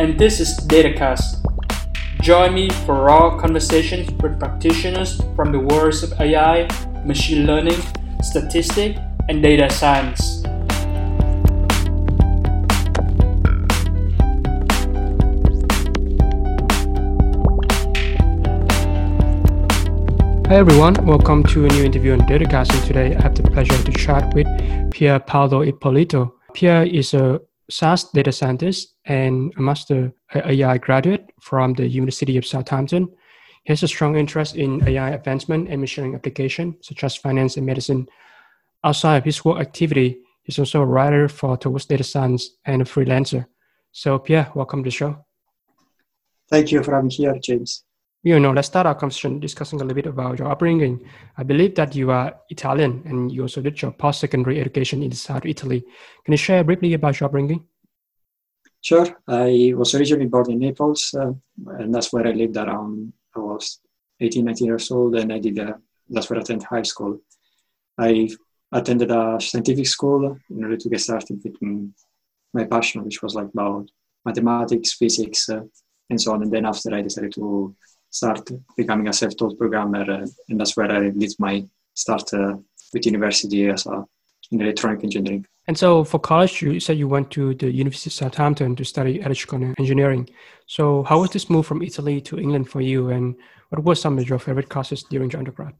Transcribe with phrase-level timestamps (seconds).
[0.00, 1.44] and this is DataCast.
[2.22, 6.66] Join me for raw conversations with practitioners from the worlds of AI,
[7.04, 7.78] machine learning,
[8.22, 10.42] statistics, and data science.
[20.46, 22.72] Hi everyone, welcome to a new interview on Datacast.
[22.74, 24.46] And today I have the pleasure to chat with
[24.92, 26.36] Pier Paolo Ippolito.
[26.54, 27.38] Pier is a
[27.70, 33.08] SAS data scientist and a master AI graduate from the University of Southampton.
[33.64, 37.56] He has a strong interest in AI advancement and machine learning application, such as finance
[37.56, 38.08] and medicine.
[38.82, 42.84] Outside of his work activity, he's also a writer for Towards Data Science and a
[42.84, 43.46] freelancer.
[43.92, 45.24] So, Pier, welcome to the show.
[46.48, 47.84] Thank you for having me here, James
[48.22, 51.08] you know, let's start our conversation discussing a little bit about your upbringing.
[51.38, 55.46] I believe that you are Italian and you also did your post-secondary education in south
[55.46, 55.80] Italy.
[56.24, 57.66] Can you share briefly about your upbringing?
[58.82, 59.06] Sure.
[59.26, 61.32] I was originally born in Naples, uh,
[61.78, 63.12] and that's where I lived around.
[63.36, 63.80] I was
[64.20, 65.58] 18, 19 years old, and I did.
[65.58, 65.74] Uh,
[66.08, 67.20] that's where I attended high school.
[67.98, 68.28] I
[68.72, 71.56] attended a scientific school in order to get started with
[72.54, 73.90] my passion, which was like about
[74.24, 75.60] mathematics, physics, uh,
[76.08, 76.42] and so on.
[76.42, 77.76] And then after, I decided to
[78.10, 82.56] start becoming a self-taught programmer, uh, and that's where I did my start uh,
[82.92, 84.04] with university as a
[84.50, 85.46] in electronic engineering.
[85.68, 89.20] And so for college, you said you went to the University of Southampton to study
[89.20, 90.28] electrical engineering.
[90.66, 93.36] So how was this move from Italy to England for you, and
[93.68, 95.74] what were some of your favorite classes during your undergrad?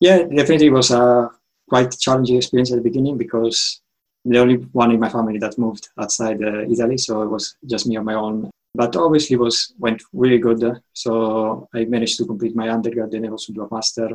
[0.00, 1.30] Yeah, definitely was a
[1.68, 3.82] quite challenging experience at the beginning because
[4.24, 7.86] the only one in my family that moved outside uh, Italy, so it was just
[7.86, 10.62] me on my own but obviously was went really good.
[10.92, 14.10] So I managed to complete my undergrad and also do a master.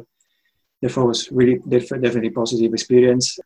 [0.81, 3.39] Therefore, was really definitely positive experience.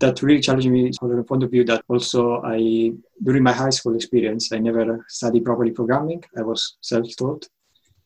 [0.00, 2.92] That really challenged me from the point of view that also I
[3.26, 6.22] during my high school experience I never studied properly programming.
[6.36, 7.48] I was self-taught.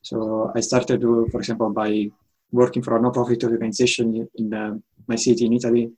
[0.02, 2.10] So I started, to, for example, by
[2.52, 4.74] working for a non-profit organization in uh,
[5.08, 5.90] my city in Italy,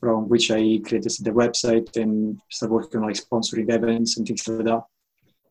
[0.00, 4.48] from which I created the website and started working on like sponsoring events and things
[4.48, 4.84] like that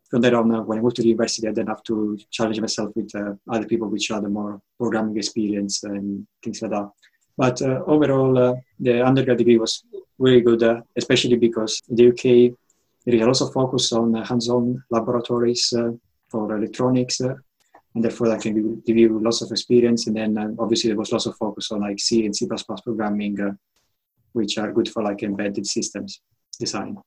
[0.09, 2.59] from there on, uh, when I moved to the university, I then have to challenge
[2.59, 6.89] myself with uh, other people which had more programming experience and things like that.
[7.37, 9.83] But uh, overall, uh, the undergrad degree was
[10.17, 12.57] really good, uh, especially because in the UK
[13.05, 15.73] there is a lot of focus on uh, hands-on laboratories
[16.27, 20.07] for electronics, and therefore that can give you lots of experience.
[20.07, 22.47] And then obviously there was lots of focus on like C and C++
[22.83, 23.37] programming,
[24.33, 26.21] which are good for like embedded systems
[26.59, 26.97] design.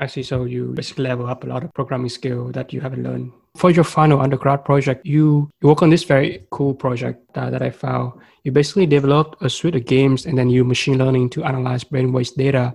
[0.00, 0.22] I see.
[0.22, 3.32] So you basically level up a lot of programming skill that you haven't learned.
[3.56, 7.62] For your final undergrad project, you, you work on this very cool project that, that
[7.62, 8.14] I found.
[8.42, 12.34] You basically developed a suite of games and then use machine learning to analyze brainwaves
[12.34, 12.74] data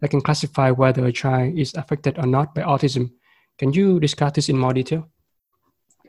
[0.00, 3.12] that can classify whether a child is affected or not by autism.
[3.56, 5.08] Can you discuss this in more detail?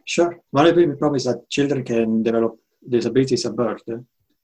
[0.06, 0.38] Sure.
[0.52, 3.98] One of the problems that children can develop disabilities at birth, eh?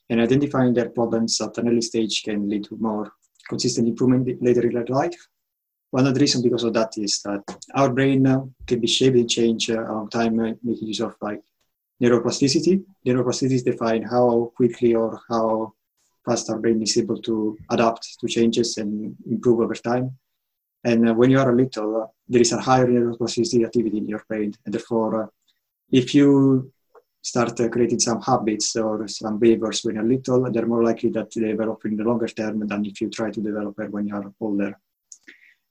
[0.10, 3.12] and identifying their problems at an early stage can lead to more
[3.50, 5.16] consistent improvement later in life.
[5.96, 7.42] One of the reasons because of that is that
[7.74, 11.16] our brain uh, can be shaped and changed uh, over time, uh, making use of
[11.22, 11.42] like
[12.04, 12.84] neuroplasticity.
[13.08, 15.72] Neuroplasticity define how quickly or how
[16.26, 20.18] fast our brain is able to adapt to changes and improve over time.
[20.84, 24.10] And uh, when you are a little, uh, there is a higher neuroplasticity activity in
[24.10, 25.28] your brain, and therefore, uh,
[25.94, 26.74] if you
[27.22, 31.54] start creating some habits or some behaviors when you're little, they're more likely that they
[31.54, 34.34] develop in the longer term than if you try to develop it when you are
[34.42, 34.78] older.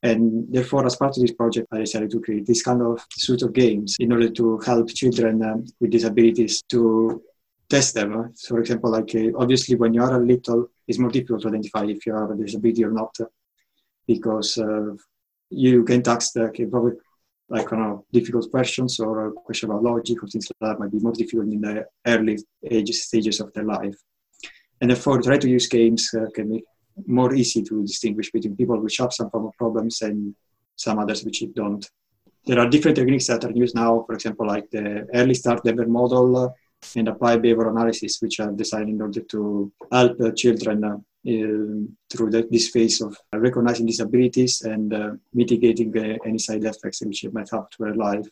[0.05, 3.41] And therefore, as part of this project, I decided to create this kind of suite
[3.41, 7.23] of games in order to help children um, with disabilities to
[7.71, 8.35] test them.
[8.47, 11.85] For example, like uh, obviously when you are a little, it's more difficult to identify
[11.87, 13.17] if you have a disability or not,
[14.07, 14.93] because uh,
[15.49, 16.97] you can ask okay, probably
[17.49, 20.93] like you know, difficult questions or a question about logic or things like that might
[20.93, 22.37] be more difficult in the early
[22.71, 23.97] age stages of their life.
[24.83, 26.65] And therefore, try to use games uh, can make
[27.07, 30.35] more easy to distinguish between people which have some form of problems and
[30.77, 31.89] some others which don't.
[32.47, 35.87] There are different techniques that are used now, for example, like the early start Denver
[35.87, 36.55] model
[36.97, 42.47] and applied behavior analysis, which are designed in order to help children uh, through the,
[42.51, 47.71] this phase of recognizing disabilities and uh, mitigating uh, any side effects which might have
[47.71, 48.27] to their life.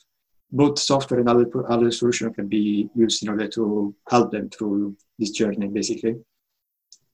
[0.51, 4.95] Both software and other, other solutions can be used in order to help them through
[5.19, 6.17] this journey, basically.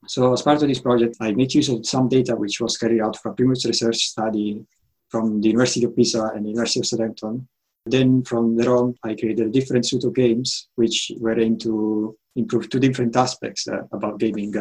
[0.09, 3.03] So as part of this project, I made use of some data which was carried
[3.03, 4.65] out from a previous research study
[5.11, 7.47] from the University of Pisa and the University of Southampton.
[7.85, 12.71] Then from there on, I created a different of games which were aimed to improve
[12.71, 14.55] two different aspects uh, about gaming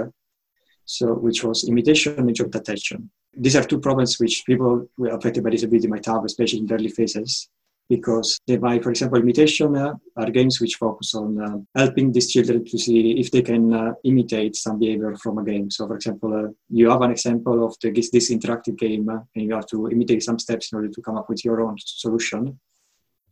[0.85, 3.09] so which was imitation and joint attention.
[3.33, 7.49] These are two problems which people affected by disability might have, especially in early phases,
[7.89, 12.31] because they buy, for example, imitation uh, are games which focus on uh, helping these
[12.31, 15.71] children to see if they can uh, imitate some behavior from a game.
[15.71, 19.45] So, for example, uh, you have an example of the, this interactive game, uh, and
[19.45, 22.59] you have to imitate some steps in order to come up with your own solution.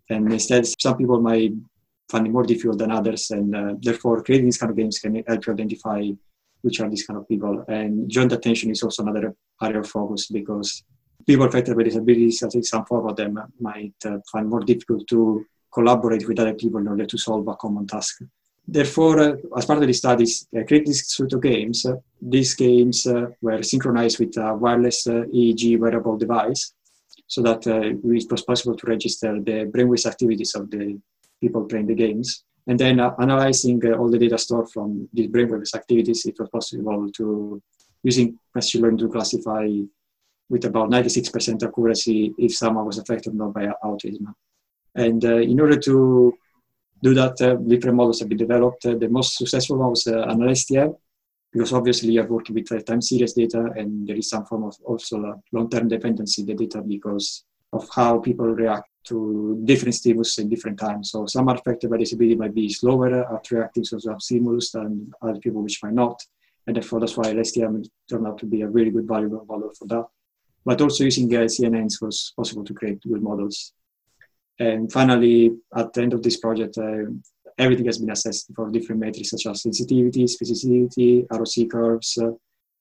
[0.09, 1.51] And instead, some people might
[2.09, 5.23] find it more difficult than others, and uh, therefore, creating these kind of games can
[5.27, 6.09] help you identify
[6.61, 7.63] which are these kind of people.
[7.67, 10.83] And joint attention is also another area of focus because
[11.25, 15.07] people affected by disabilities, I think some form of them might uh, find more difficult
[15.09, 18.21] to collaborate with other people in order to solve a common task.
[18.67, 21.85] Therefore, uh, as part of the studies, I created this suite of games.
[21.85, 26.73] Uh, these games uh, were synchronized with a wireless uh, EEG wearable device
[27.27, 30.99] so that uh, it was possible to register the brainwave activities of the
[31.41, 32.43] people playing the games.
[32.67, 36.49] And then uh, analyzing uh, all the data stored from these brainwave activities, it was
[36.49, 37.61] possible to,
[38.03, 39.67] using machine learning to classify
[40.49, 44.33] with about 96% accuracy if someone was affected not by autism.
[44.95, 46.33] And uh, in order to
[47.01, 48.85] do that, uh, different models have been developed.
[48.85, 50.95] Uh, the most successful one was uh, an LSTM,
[51.51, 55.41] because obviously you're working with time series data and there is some form of also
[55.51, 57.43] long-term dependency in the data because
[57.73, 61.11] of how people react to different stimulus in different times.
[61.11, 65.11] So some are affected by disability might be slower at reacting to some stimulus than
[65.21, 66.21] other people which might not.
[66.67, 69.87] And therefore that's why LSTM turned out to be a really good valuable model for
[69.87, 70.05] that.
[70.65, 73.73] But also using uh, CNNs was possible to create good models.
[74.59, 77.05] And finally, at the end of this project, uh,
[77.57, 82.31] everything has been assessed for different metrics such as sensitivity, specificity, ROC curves, uh,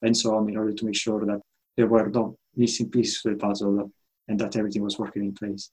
[0.03, 1.41] and so on in order to make sure that
[1.77, 3.91] there were no missing pieces to the puzzle
[4.29, 5.71] and that everything was working in place.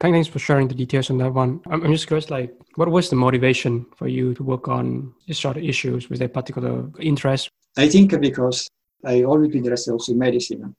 [0.00, 1.60] Thanks for sharing the details on that one.
[1.70, 5.56] I'm just curious, like, what was the motivation for you to work on these sort
[5.56, 6.10] of issues?
[6.10, 7.48] with a particular interest?
[7.76, 8.68] I think because
[9.04, 10.74] I always been interested also in medicine,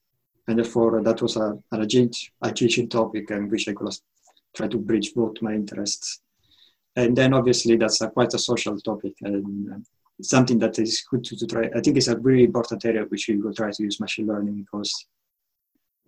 [0.47, 1.81] and therefore that was a, an
[2.41, 3.93] adjacent topic and which I could
[4.55, 6.21] try to bridge both my interests.
[6.95, 9.85] And then obviously that's a, quite a social topic and
[10.21, 11.69] something that is good to, to try.
[11.75, 14.63] I think it's a really important area which we will try to use machine learning
[14.63, 15.07] because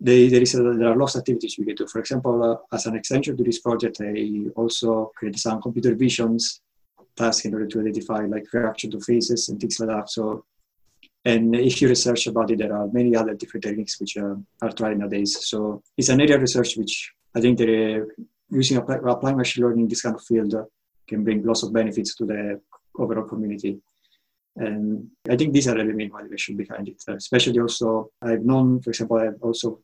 [0.00, 1.86] they, there, is a, there are lots of activities we can do.
[1.86, 6.62] For example, uh, as an extension to this project, I also created some computer visions
[7.16, 10.08] tasks in order to identify like reaction to faces and things like that.
[10.08, 10.44] So,
[11.24, 14.72] and if you research about it, there are many other different techniques which uh, are
[14.72, 15.46] tried nowadays.
[15.46, 19.82] So it's an area of research which I think that uh, using applying machine learning
[19.82, 20.64] in this kind of field uh,
[21.06, 22.60] can bring lots of benefits to the
[22.98, 23.78] overall community.
[24.56, 27.02] And I think these are the main motivation behind it.
[27.08, 29.80] Uh, especially also, I've known, for example, I've also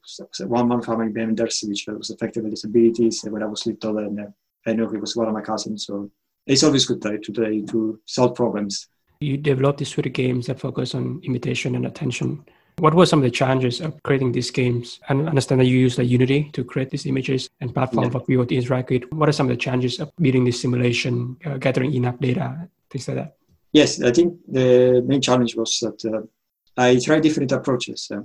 [0.47, 4.33] one man family members which was affected by disabilities when I was little, and
[4.67, 5.87] I know he was one of my cousins.
[5.87, 6.11] So
[6.47, 8.89] it's always good to, to, to solve problems.
[9.21, 12.45] You developed these sort of games that focus on imitation and attention.
[12.79, 15.01] What were some of the challenges of creating these games?
[15.09, 18.11] I understand that you use the Unity to create these images and platform yeah.
[18.11, 19.05] for people to interact with.
[19.13, 23.07] What are some of the challenges of building this simulation, uh, gathering enough data, things
[23.07, 23.37] like that?
[23.73, 26.23] Yes, I think the main challenge was that uh,
[26.77, 28.11] I tried different approaches.
[28.11, 28.23] Uh,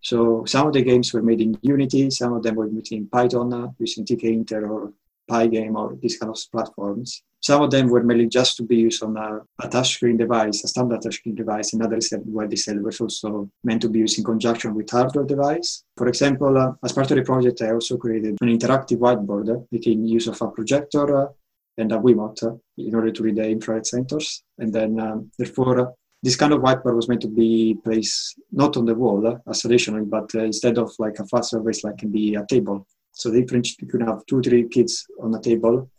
[0.00, 3.08] so some of the games were made in Unity, some of them were made in
[3.08, 4.92] Python uh, using Tkinter or
[5.30, 7.22] Pygame or these kind of platforms.
[7.40, 10.68] Some of them were mainly just to be used on a, a touchscreen device, a
[10.68, 14.74] standard touchscreen device, and others were said were also meant to be used in conjunction
[14.74, 15.84] with hardware device.
[15.96, 19.90] For example, uh, as part of the project, I also created an interactive whiteboard uh,
[19.90, 21.28] use of a projector uh,
[21.76, 24.42] and a Wiimote in order to read the infrared sensors.
[24.58, 28.84] And then, um, therefore, this kind of whiteboard was meant to be placed not on
[28.84, 32.10] the wall uh, as traditionally, but uh, instead of like a flat surface, like can
[32.10, 32.86] be a table.
[33.18, 35.90] So the different you could have two, three kids on a table,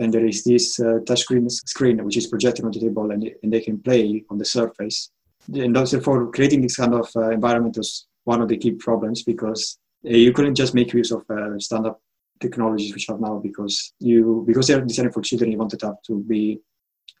[0.00, 3.52] and there is this uh, touchscreen screen which is projected on the table, and, and
[3.52, 5.10] they can play on the surface.
[5.54, 9.78] And therefore, creating this kind of uh, environment was one of the key problems because
[10.04, 11.94] uh, you couldn't just make use of uh, standard
[12.40, 16.20] technologies which are now because you because they're designed for children you wanted up to
[16.22, 16.60] be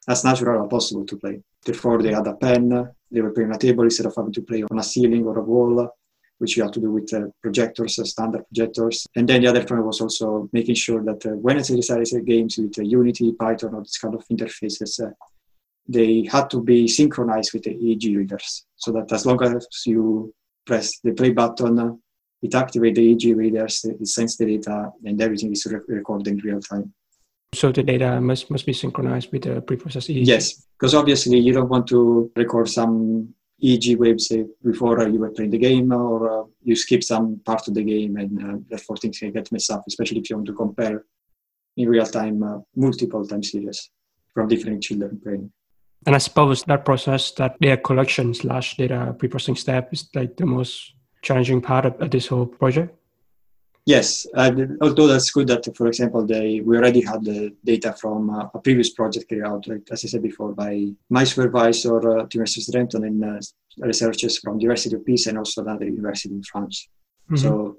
[0.08, 3.56] as natural as possible to play therefore they had a pen they were playing on
[3.56, 5.90] a table instead of having to play on a ceiling or a wall
[6.38, 9.06] which you have to do with uh, projectors, uh, standard projectors.
[9.16, 12.58] And then the other point was also making sure that uh, when I decided games
[12.58, 15.10] with uh, Unity, Python, or this kind of interfaces, uh,
[15.86, 20.32] they had to be synchronized with the EEG readers so that as long as you
[20.66, 22.00] press the play button,
[22.42, 26.60] it activates the EEG readers, it sends the data, and everything is recorded in real
[26.60, 26.92] time.
[27.54, 30.26] So the data must, must be synchronized with the preprocessed EEG?
[30.26, 34.32] Yes, because obviously you don't want to record some EEG waves
[34.64, 38.16] before you were playing the game or uh, you skip some part of the game
[38.16, 41.04] and uh, therefore things can get messed up, especially if you want to compare
[41.76, 43.90] in real time uh, multiple time series
[44.32, 45.50] from different children playing.
[46.06, 50.46] And I suppose that process, that data collection slash data pre-processing step is like the
[50.46, 52.94] most challenging part of, of this whole project.
[53.94, 54.52] Yes, uh,
[54.82, 58.58] although that's good that, for example, they, we already had the data from uh, a
[58.58, 62.70] previous project carried out, like, as I said before, by my supervisor, uh, at University
[62.70, 63.40] of Renton, and uh,
[63.78, 66.86] researchers from the University of Pisa and also another university in France.
[67.30, 67.36] Mm-hmm.
[67.36, 67.78] So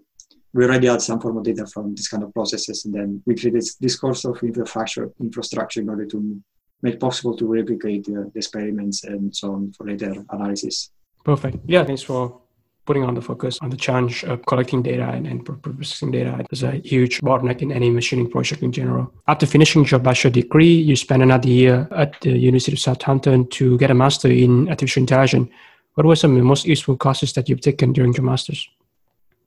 [0.51, 3.35] we already had some form of data from this kind of processes, and then we
[3.35, 6.41] created this course of infrastructure, infrastructure in order to
[6.81, 10.89] make possible to replicate the, the experiments and so on for later analysis.
[11.23, 11.57] Perfect.
[11.67, 12.41] Yeah, thanks for
[12.89, 16.63] putting on the focus on the challenge of collecting data and, and processing data is
[16.63, 19.13] a huge bottleneck in any machining project in general.
[19.27, 23.77] After finishing your bachelor degree, you spent another year at the University of Southampton to
[23.77, 25.51] get a master in artificial intelligence.
[25.93, 28.67] What were some of the most useful courses that you've taken during your master's?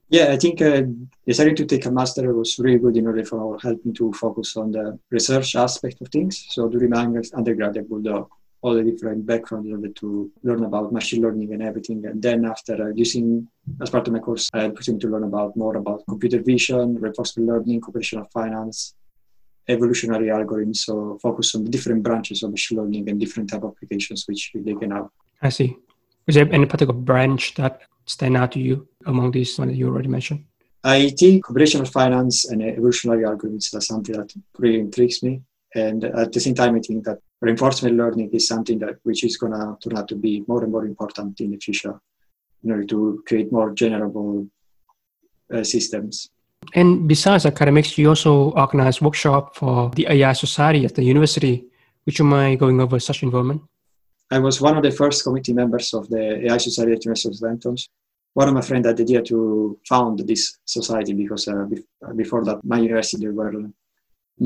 [0.08, 0.82] Yeah, I think uh,
[1.26, 4.56] deciding to take a master was really good in order for help me to focus
[4.56, 6.46] on the research aspect of things.
[6.50, 8.22] So during my undergrad, I would uh,
[8.62, 12.06] all the different backgrounds in order to learn about machine learning and everything.
[12.06, 13.48] And then after uh, using,
[13.80, 17.48] as part of my course, I had to learn about more about computer vision, reinforcement
[17.48, 18.94] learning, computational finance,
[19.68, 20.76] evolutionary algorithms.
[20.76, 24.52] So focus on the different branches of machine learning and different type of applications which
[24.54, 25.08] they can have.
[25.42, 25.76] I see.
[26.28, 29.88] Is there any particular branch that stand out to you among these one that you
[29.88, 30.44] already mentioned?
[30.84, 35.42] I think computational finance and evolutionary algorithms are something that really intrigues me.
[35.74, 39.36] And at the same time, I think that reinforcement learning is something that which is
[39.36, 42.00] going to turn out to be more and more important in the future
[42.62, 44.48] in order to create more generable
[45.52, 46.30] uh, systems.
[46.74, 51.66] And besides academics, you also organize workshop for the AI Society at the university.
[52.06, 53.62] Would you mind going over such involvement?
[54.30, 57.34] I was one of the first committee members of the AI Society at the University
[57.34, 57.76] of Renton.
[58.34, 61.66] One of my friends had the idea to found this society because uh,
[62.14, 63.52] before that, my university were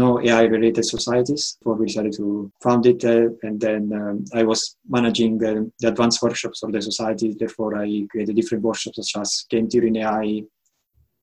[0.03, 1.57] no AI related societies.
[1.63, 5.89] So we decided to found it, uh, and then um, I was managing uh, the
[5.89, 7.35] advanced workshops of the society.
[7.39, 10.43] Therefore, I created different workshops such as game theory in AI,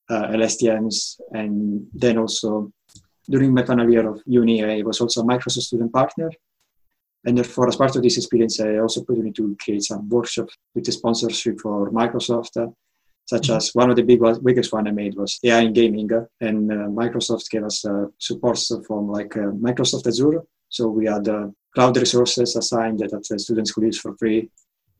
[0.10, 0.96] uh, LSTMs,
[1.32, 2.72] and then also
[3.30, 6.30] during my final year of uni, I was also a Microsoft student partner
[7.26, 10.56] and therefore, as part of this experience, I also put me to create some workshops
[10.76, 12.68] with the sponsorship for Microsoft, uh,
[13.26, 13.58] such mm-hmm.
[13.58, 16.72] as one of the big biggest one I made was AI in gaming, uh, and
[16.72, 20.44] uh, Microsoft gave us uh, support from like uh, Microsoft Azure.
[20.70, 24.50] So we had uh, cloud resources assigned that the students could use for free.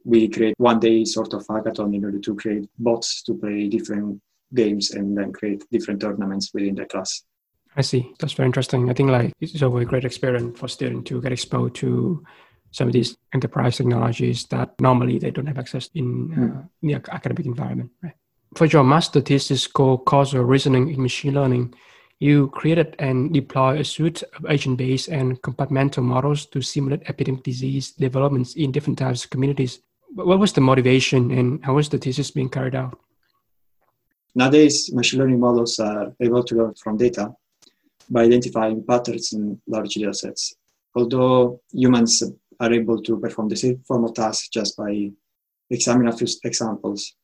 [0.06, 4.22] We create one day sort of hackathon in order to create bots to play different
[4.54, 7.24] games and then create different tournaments within the class.
[7.76, 8.14] I see.
[8.20, 8.90] That's very interesting.
[8.90, 12.24] I think like it's a great experience for students to get exposed to
[12.74, 16.60] some of these enterprise technologies that normally they don't have access in, uh, hmm.
[16.82, 17.92] in the academic environment.
[18.02, 18.14] Right?
[18.56, 21.74] For your master thesis called causal reasoning in machine learning,
[22.20, 27.92] you created and deployed a suite of agent-based and compartmental models to simulate epidemic disease
[27.92, 29.82] developments in different types of communities.
[30.16, 33.00] What was the motivation and how was the thesis being carried out?
[34.36, 37.34] Nowadays, machine learning models are able to learn from data
[38.10, 40.56] by identifying patterns in large data sets.
[40.96, 42.22] Although humans
[42.64, 44.92] are able to perform the same form of task just by
[45.70, 47.16] examining a few examples.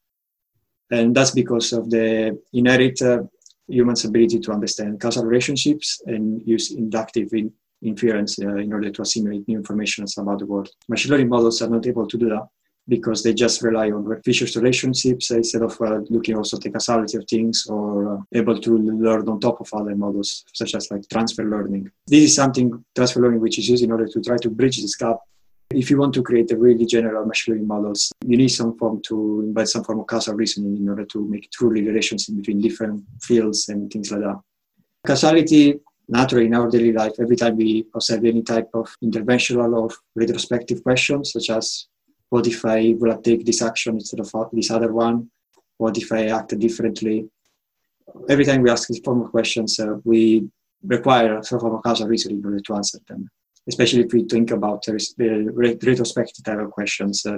[0.91, 3.19] And that's because of the inherent uh,
[3.67, 9.01] human's ability to understand causal relationships and use inductive in- inference uh, in order to
[9.01, 10.69] assimilate new information about the world.
[10.87, 12.47] Machine learning models are not able to do that
[12.89, 17.17] because they just rely on features relationships instead of uh, looking also at the causality
[17.17, 21.07] of things or uh, able to learn on top of other models, such as like
[21.07, 21.89] transfer learning.
[22.07, 24.95] This is something, transfer learning, which is used in order to try to bridge this
[24.95, 25.17] gap.
[25.71, 29.01] If you want to create a really general machine learning models, you need some form
[29.03, 32.59] to invite some form of causal reasoning in order to make truly relations in between
[32.59, 34.39] different fields and things like that.
[35.05, 39.89] Causality naturally in our daily life, every time we observe any type of interventional or
[40.15, 41.87] retrospective questions, such as
[42.29, 45.29] what if I will take this action instead of this other one?
[45.77, 47.29] What if I act differently?
[48.27, 50.49] Every time we ask these form of questions, uh, we
[50.83, 53.29] require some form of causal reasoning in order to answer them,
[53.69, 57.37] especially if we think about the retrospective type of questions, uh,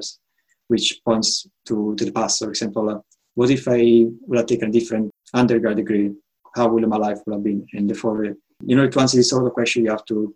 [0.67, 2.39] which points to, to the past.
[2.39, 2.99] For example, uh,
[3.35, 6.11] what if I would have taken a different undergrad degree?
[6.55, 7.67] How would my life would have been?
[7.73, 10.33] And therefore, in order to answer this sort of question, you have to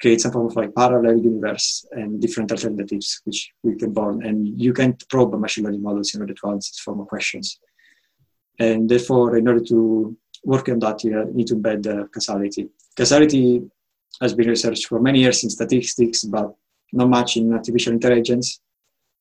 [0.00, 4.24] create some form of like parallel universe and different alternatives which we can born.
[4.24, 7.58] And you can't probe machine learning models in order to answer this form of questions.
[8.58, 12.68] And therefore, in order to work on that, you need to embed uh, causality.
[12.96, 13.62] Causality
[14.20, 16.54] has been researched for many years in statistics, but
[16.92, 18.60] not much in artificial intelligence.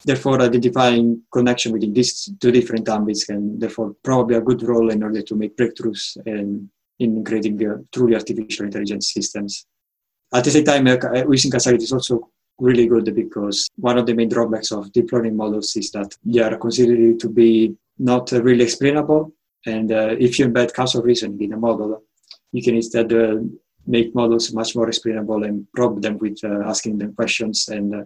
[0.03, 5.03] Therefore, identifying connection within these two different ambits can therefore probably a good role in
[5.03, 9.65] order to make breakthroughs in, in creating uh, truly artificial intelligence systems.
[10.33, 10.97] At the same time, uh,
[11.29, 15.35] using causality is also really good because one of the main drawbacks of deep learning
[15.35, 19.33] models is that they are considered to be not uh, really explainable.
[19.65, 22.03] And uh, if you embed causal reasoning in a model,
[22.51, 23.37] you can instead uh,
[23.87, 27.67] make models much more explainable and probe them with uh, asking them questions.
[27.69, 28.03] And uh,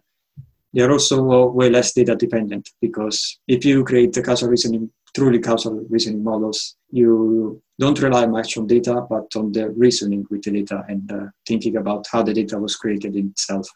[0.73, 5.39] they are also way less data dependent because if you create the causal reasoning, truly
[5.39, 10.51] causal reasoning models, you don't rely much on data, but on the reasoning with the
[10.51, 13.67] data and uh, thinking about how the data was created itself.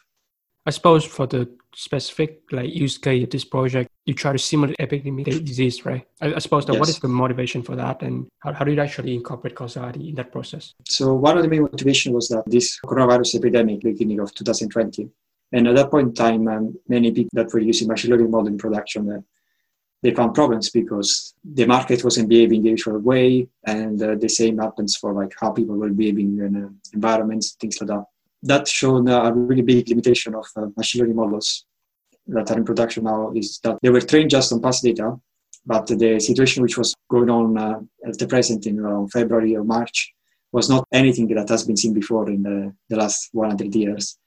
[0.66, 4.74] I suppose for the specific like use case of this project, you try to simulate
[4.80, 6.04] epidemic disease, right?
[6.20, 6.80] I, I suppose that yes.
[6.80, 10.16] what is the motivation for that, and how, how do you actually incorporate causality in
[10.16, 10.74] that process?
[10.88, 15.08] So one of the main motivation was that this coronavirus epidemic, beginning of 2020,
[15.52, 18.48] and at that point in time, um, many people that were using machine learning model
[18.48, 19.20] in production, uh,
[20.02, 24.58] they found problems because the market wasn't behaving the usual way, and uh, the same
[24.58, 28.04] happens for like how people were behaving in uh, environments, things like that
[28.46, 31.64] that showed a really big limitation of uh, machine learning models
[32.26, 35.16] that are in production now is that they were trained just on past data,
[35.64, 39.64] but the situation which was going on uh, at the present in around February or
[39.64, 40.12] March
[40.52, 44.18] was not anything that has been seen before in the, the last 100 years.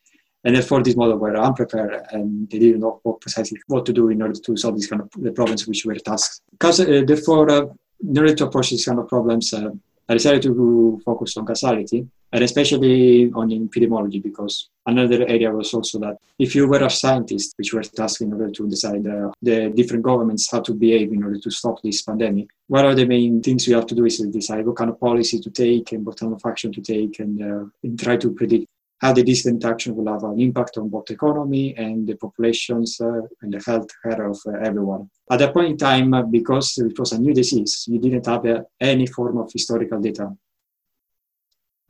[0.44, 4.10] And therefore, these models were unprepared and they didn't know what precisely what to do
[4.10, 6.42] in order to solve these kind of the problems which were tasked.
[6.52, 7.66] Because uh, therefore, uh,
[8.08, 9.72] in order to approach these kind of problems, uh,
[10.10, 16.00] I decided to focus on causality and especially on epidemiology because another area was also
[16.00, 19.70] that if you were a scientist which were tasked in order to decide uh, the
[19.70, 23.42] different governments how to behave in order to stop this pandemic what are the main
[23.42, 26.20] things you have to do is decide what kind of policy to take and what
[26.20, 28.68] kind of action to take and, uh, and try to predict
[29.02, 33.22] how the different action will have an impact on both economy and the populations uh,
[33.42, 35.10] and the health care of uh, everyone.
[35.32, 38.46] At that point in time, uh, because it was a new disease, you didn't have
[38.46, 40.30] uh, any form of historical data.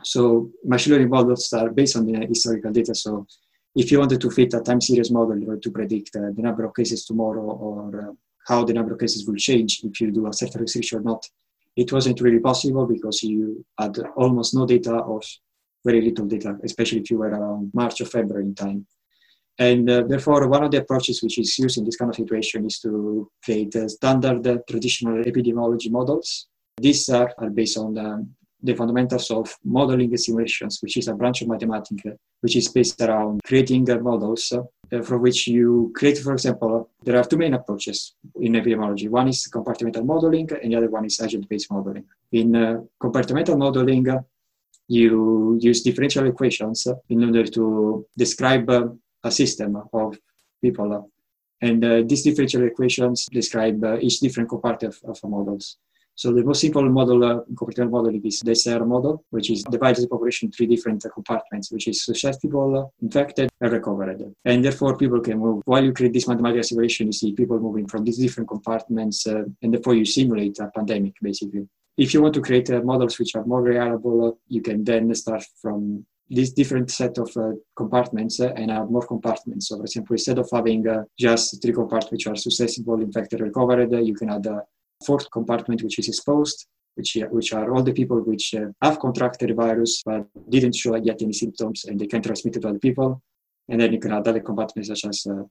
[0.03, 2.93] So machine learning models are based on the historical data.
[2.93, 3.25] So
[3.75, 6.75] if you wanted to fit a time series model to predict uh, the number of
[6.75, 8.13] cases tomorrow or uh,
[8.47, 11.25] how the number of cases will change if you do a certain restriction or not,
[11.75, 15.21] it wasn't really possible because you had almost no data or
[15.85, 18.85] very little data, especially if you were around March or February in time.
[19.57, 22.65] And uh, therefore, one of the approaches which is used in this kind of situation
[22.65, 26.47] is to create standard uh, traditional epidemiology models.
[26.77, 28.29] These are, are based on um,
[28.61, 32.03] the fundamentals of modeling simulations, which is a branch of mathematics,
[32.41, 37.23] which is based around creating models uh, from which you create, for example, there are
[37.23, 39.09] two main approaches in epidemiology.
[39.09, 42.05] One is compartmental modeling, and the other one is agent-based modeling.
[42.31, 44.07] In uh, compartmental modeling,
[44.89, 48.87] you use differential equations in order to describe uh,
[49.23, 50.17] a system of
[50.61, 51.09] people.
[51.61, 55.77] And uh, these differential equations describe uh, each different compartment of, of models.
[56.15, 60.01] So the most simple model, uh, computational modeling is the SIR model, which is divides
[60.01, 64.33] the population in three different uh, compartments, which is susceptible, infected, and recovered.
[64.43, 65.61] And therefore, people can move.
[65.65, 69.43] While you create this mathematical simulation, you see people moving from these different compartments, uh,
[69.61, 71.67] and therefore you simulate a pandemic, basically.
[71.99, 75.43] If you want to create uh, models which are more reliable, you can then start
[75.61, 79.67] from this different set of uh, compartments uh, and have more compartments.
[79.67, 83.91] So, for example, instead of having uh, just three compartments which are susceptible, infected, recovered,
[83.91, 84.63] you can add a
[85.05, 89.49] fourth compartment which is exposed, which, which are all the people which uh, have contracted
[89.49, 92.79] the virus but didn't show yet any symptoms and they can transmit it to other
[92.79, 93.21] people.
[93.67, 95.43] And then you can add other compartments such as uh,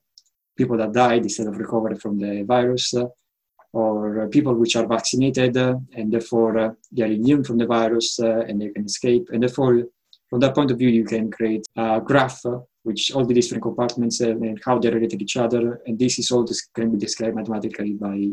[0.56, 3.04] people that died instead of recovered from the virus, uh,
[3.72, 7.66] or uh, people which are vaccinated uh, and therefore uh, they are immune from the
[7.66, 9.28] virus and they can escape.
[9.32, 9.84] And therefore,
[10.30, 12.42] from that point of view, you can create a graph
[12.82, 15.80] which all the different compartments and how they relate to each other.
[15.86, 18.32] And this is all this can be described mathematically by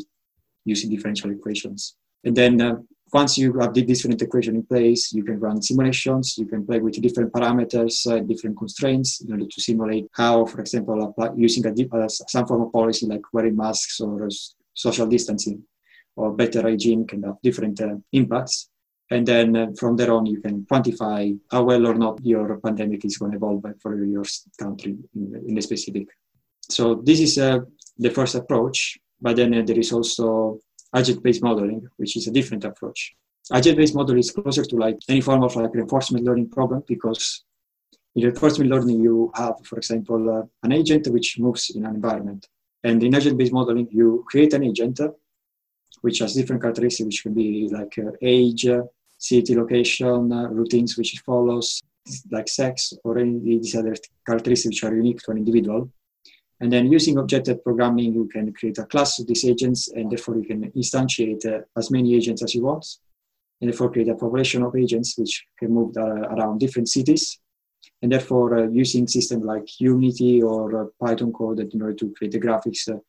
[0.63, 1.95] using differential equations.
[2.23, 2.75] And then uh,
[3.13, 6.37] once you have the different equation in place, you can run simulations.
[6.37, 10.59] You can play with different parameters, uh, different constraints in order to simulate how, for
[10.59, 14.27] example, using a, some form of policy like wearing masks or
[14.75, 15.63] social distancing
[16.15, 18.69] or better hygiene can have different uh, impacts.
[19.09, 23.05] And then uh, from there on, you can quantify how well or not your pandemic
[23.05, 24.25] is going to evolve for your
[24.59, 26.07] country in, in a specific.
[26.77, 27.59] So this is uh,
[27.97, 28.97] the first approach.
[29.21, 30.59] But then uh, there is also
[30.95, 33.15] agent-based modeling, which is a different approach.
[33.53, 37.45] Agent-based model is closer to like any form of like reinforcement learning problem because
[38.15, 42.47] In reinforcement learning, you have, for example, uh, an agent which moves in an environment.
[42.83, 45.09] And in agent-based modeling, you create an agent uh,
[46.01, 48.83] which has different characteristics, which can be like uh, age, uh,
[49.17, 51.81] city location, routines which it follows,
[52.31, 53.95] like sex, or any these other
[54.27, 55.89] characteristics which are unique to an individual.
[56.61, 60.37] And then using objective programming, you can create a class of these agents, and therefore
[60.37, 62.85] you can instantiate uh, as many agents as you want,
[63.59, 67.39] and therefore create a population of agents which can move uh, around different cities.
[68.01, 72.31] And therefore, uh, using systems like Unity or uh, Python code in order to create
[72.31, 72.99] the graphics, uh,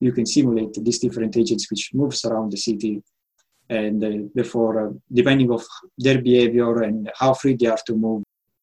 [0.00, 3.02] you can simulate these different agents which moves around the city.
[3.68, 5.64] And therefore, depending of
[5.98, 8.22] their behavior and how free they are to move,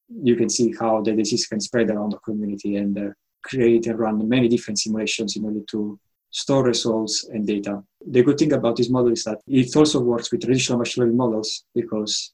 [0.09, 4.27] you can see how the disease can spread around the community and create and run
[4.29, 5.99] many different simulations in order to
[6.33, 7.83] store results and data.
[8.05, 11.17] The good thing about this model is that it also works with traditional machine learning
[11.17, 12.33] models because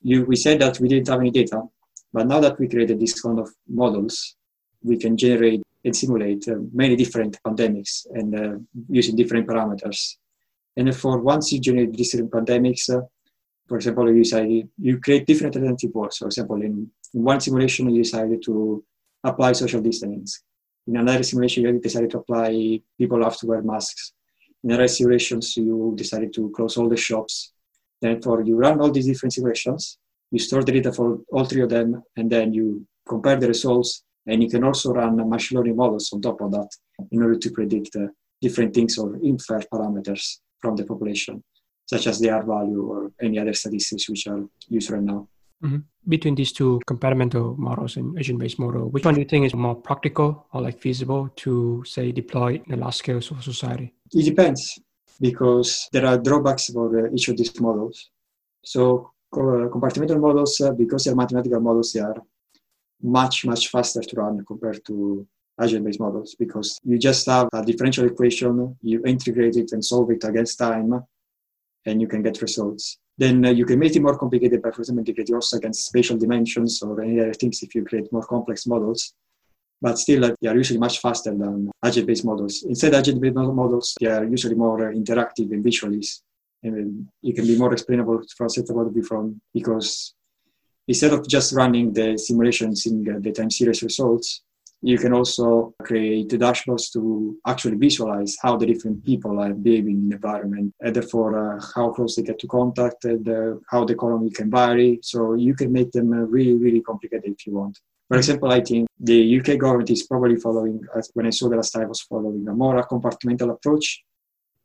[0.00, 1.62] you, we said that we didn't have any data,
[2.12, 4.36] but now that we created this kind of models,
[4.82, 8.56] we can generate and simulate uh, many different pandemics and uh,
[8.88, 10.16] using different parameters.
[10.76, 13.02] And therefore, once you generate different pandemics, uh,
[13.68, 15.90] for example, you decide you create different alternative.
[15.92, 18.84] For example, in, in one simulation, you decided to
[19.24, 20.26] apply social distancing.
[20.86, 24.12] In another simulation, you decided to apply people have to wear masks.
[24.62, 27.52] In other simulations, you decided to close all the shops.
[28.00, 29.98] Therefore, you run all these different simulations,
[30.30, 34.02] you store the data for all three of them, and then you compare the results.
[34.28, 36.68] And you can also run machine learning models on top of that
[37.12, 38.08] in order to predict uh,
[38.40, 41.44] different things or infer parameters from the population,
[41.86, 45.28] such as the R value or any other statistics which are used right now.
[45.62, 45.78] Mm-hmm.
[46.08, 49.74] Between these two compartmental models and agent-based model, which one do you think is more
[49.74, 53.94] practical or like feasible to say deploy in a large scale of society?
[54.12, 54.78] It depends
[55.20, 58.10] because there are drawbacks for uh, each of these models.
[58.64, 62.16] So compartmental models, because they're mathematical models, they are
[63.02, 65.26] much much faster to run compared to
[65.62, 70.22] agent-based models because you just have a differential equation, you integrate it and solve it
[70.24, 71.02] against time,
[71.86, 72.98] and you can get results.
[73.18, 76.18] Then uh, you can make it more complicated by, for example, integrating also against spatial
[76.18, 79.14] dimensions or any other things if you create more complex models.
[79.80, 82.64] But still, uh, they are usually much faster than agent-based models.
[82.64, 86.02] Instead, agent-based models, they are usually more uh, interactive and visually.
[86.66, 90.14] And it can be more explainable set of from because
[90.88, 94.42] instead of just running the simulations in the time series results,
[94.82, 100.08] you can also create dashboards to actually visualize how the different people are behaving in
[100.10, 103.94] the environment, and therefore uh, how close they get to contact, and uh, how the
[103.94, 104.98] economy can vary.
[105.02, 107.78] So you can make them uh, really, really complicated if you want.
[108.08, 110.80] For example, I think the UK government is probably following,
[111.14, 114.04] when I saw the last time, I was following a more compartmental approach.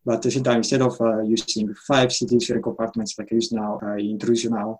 [0.05, 3.51] But at the same time, instead of uh, using five cities compartments like I use
[3.51, 4.79] now, I introduce you now,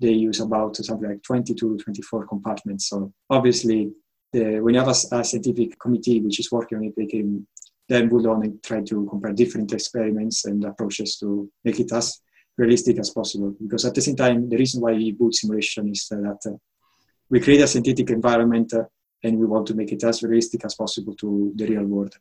[0.00, 2.88] they use about something like 22, to 24 compartments.
[2.88, 3.92] So obviously,
[4.32, 7.46] the, when you have a, a, scientific committee which is working on it, they can
[7.88, 12.20] then build on and try to compare different experiments and approaches to make it as
[12.56, 13.54] realistic as possible.
[13.60, 16.56] Because at the same time, the reason why we build simulation is that uh,
[17.28, 18.84] we create a synthetic environment uh,
[19.22, 22.16] and we want to make it as realistic as possible to the real world.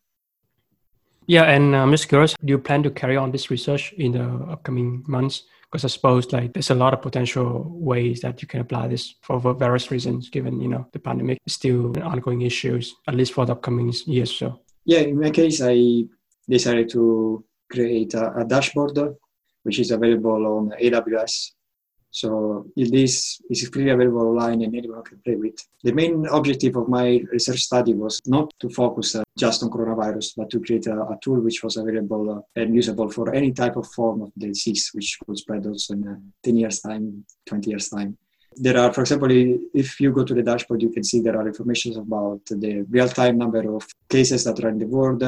[1.31, 2.03] Yeah, and uh, Ms.
[2.07, 5.43] Girls, do you plan to carry on this research in the upcoming months?
[5.63, 9.15] because I suppose like there's a lot of potential ways that you can apply this
[9.21, 13.45] for various reasons, given you know the pandemic is still ongoing issues, at least for
[13.45, 14.35] the upcoming years.
[14.35, 16.03] So yeah, in my case, I
[16.49, 18.99] decided to create a, a dashboard
[19.63, 21.51] which is available on AWS
[22.12, 25.56] so this is freely available online and anyone can play with.
[25.82, 30.34] The main objective of my research study was not to focus uh, just on coronavirus,
[30.36, 33.78] but to create a, a tool which was available uh, and usable for any type
[33.78, 37.69] of form of the disease, which could spread also in uh, 10 years' time, 20
[37.69, 38.17] years' time.
[38.58, 41.47] There are, for example, if you go to the dashboard, you can see there are
[41.47, 45.24] information about the real-time number of cases that are in the world,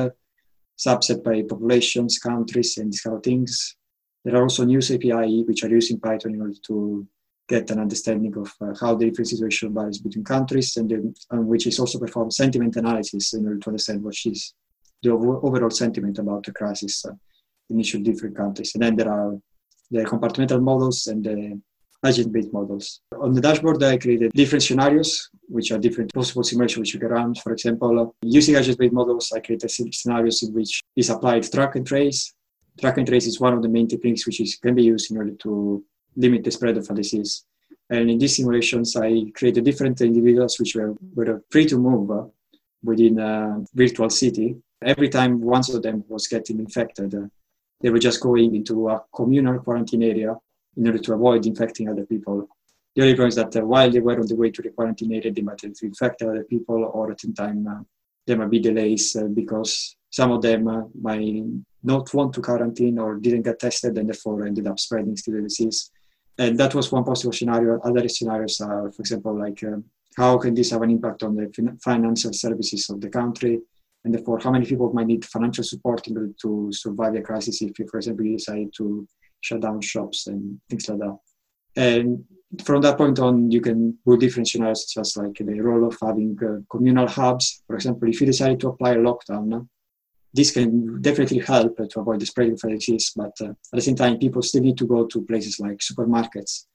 [0.77, 3.77] subset by populations, countries, and these kind of things
[4.23, 7.07] there are also news API which are using Python in order to
[7.49, 11.77] get an understanding of uh, how the different situation varies between countries and, which is
[11.79, 14.53] also perform sentiment analysis in order to understand what is
[15.01, 17.11] the overall sentiment about the crisis uh,
[17.69, 18.71] in each of different countries.
[18.73, 19.37] And then there are
[19.91, 21.61] the compartmental models and the
[22.05, 23.01] agent-based models.
[23.19, 27.09] On the dashboard, I created different scenarios, which are different possible simulations which you can
[27.09, 27.35] run.
[27.35, 31.85] For example, uh, using agent-based models, I created scenarios in which is applied track and
[31.85, 32.33] trace,
[32.79, 35.17] track and trace is one of the main techniques which is, can be used in
[35.17, 35.83] order to
[36.15, 37.45] limit the spread of a disease.
[37.89, 42.25] And in these simulations, I created different individuals which were, were free to move uh,
[42.83, 44.55] within a virtual city.
[44.83, 47.27] Every time one of them was getting infected, uh,
[47.81, 50.35] they were just going into a communal quarantine area
[50.77, 52.47] in order to avoid infecting other people.
[52.95, 55.13] The only problem is that uh, while they were on the way to the quarantine
[55.13, 57.85] area, they might have infected other people, or at the same time
[58.25, 61.43] there might be delays because some of them uh, might
[61.81, 65.41] not want to quarantine or didn't get tested and therefore ended up spreading still the
[65.41, 65.89] disease.
[66.37, 67.79] And that was one possible scenario.
[67.79, 69.77] Other scenarios are, for example, like uh,
[70.15, 73.59] how can this have an impact on the fin- financial services of the country?
[74.05, 77.63] And therefore, how many people might need financial support in order to survive the crisis
[77.63, 79.07] if, for example, you decide to
[79.41, 81.17] shut down shops and things like that.
[81.75, 82.23] And
[82.63, 85.97] from that point on, you can do different scenarios, such as like the role of
[85.99, 87.63] having uh, communal hubs.
[87.65, 89.67] For example, if you decide to apply a lockdown,
[90.33, 93.13] this can definitely help to avoid the spread of disease.
[93.15, 96.65] But uh, at the same time, people still need to go to places like supermarkets.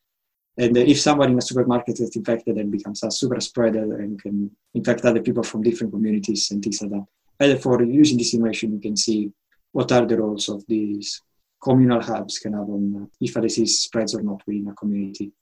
[0.57, 4.21] And uh, if someone in a supermarket is infected and becomes a super spreader and
[4.21, 7.07] can infect other people from different communities and things like that.
[7.41, 9.33] And therefore, using this information, you can see
[9.73, 11.23] what are the roles of these
[11.63, 15.33] communal hubs can have on uh, if a disease spreads or not within a community.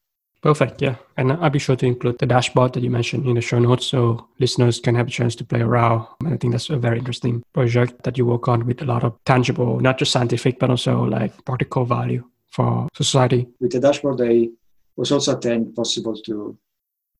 [0.42, 0.80] Perfect.
[0.82, 0.96] Yeah.
[1.16, 3.86] And I'll be sure to include the dashboard that you mentioned in the show notes
[3.86, 6.06] so listeners can have a chance to play around.
[6.20, 9.02] And I think that's a very interesting project that you work on with a lot
[9.02, 13.48] of tangible, not just scientific, but also like practical value for society.
[13.60, 14.50] With the dashboard, I
[14.96, 16.56] was also then possible to,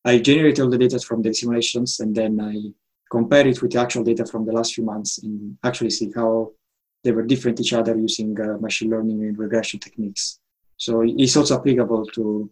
[0.04, 2.72] I generate all the data from the simulations and then I
[3.10, 6.52] compare it with the actual data from the last few months and actually see how
[7.02, 10.38] they were different each other using uh, machine learning and regression techniques.
[10.76, 12.50] So it's also applicable to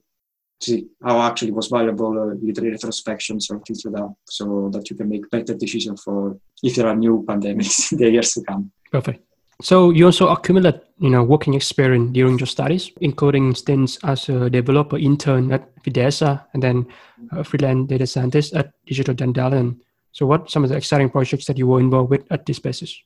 [0.64, 4.96] see how actually was valuable uh, with retrospections or things like that, so that you
[4.96, 8.70] can make better decisions for if there are new pandemics in the years to come.
[8.90, 9.20] Perfect.
[9.62, 14.50] So you also accumulate, you know, working experience during your studies, including stints as a
[14.50, 16.87] developer intern at Fidessa and then
[17.33, 19.81] a freelance data scientist at Digital Dandelion.
[20.12, 23.00] So what some of the exciting projects that you were involved with at this basis?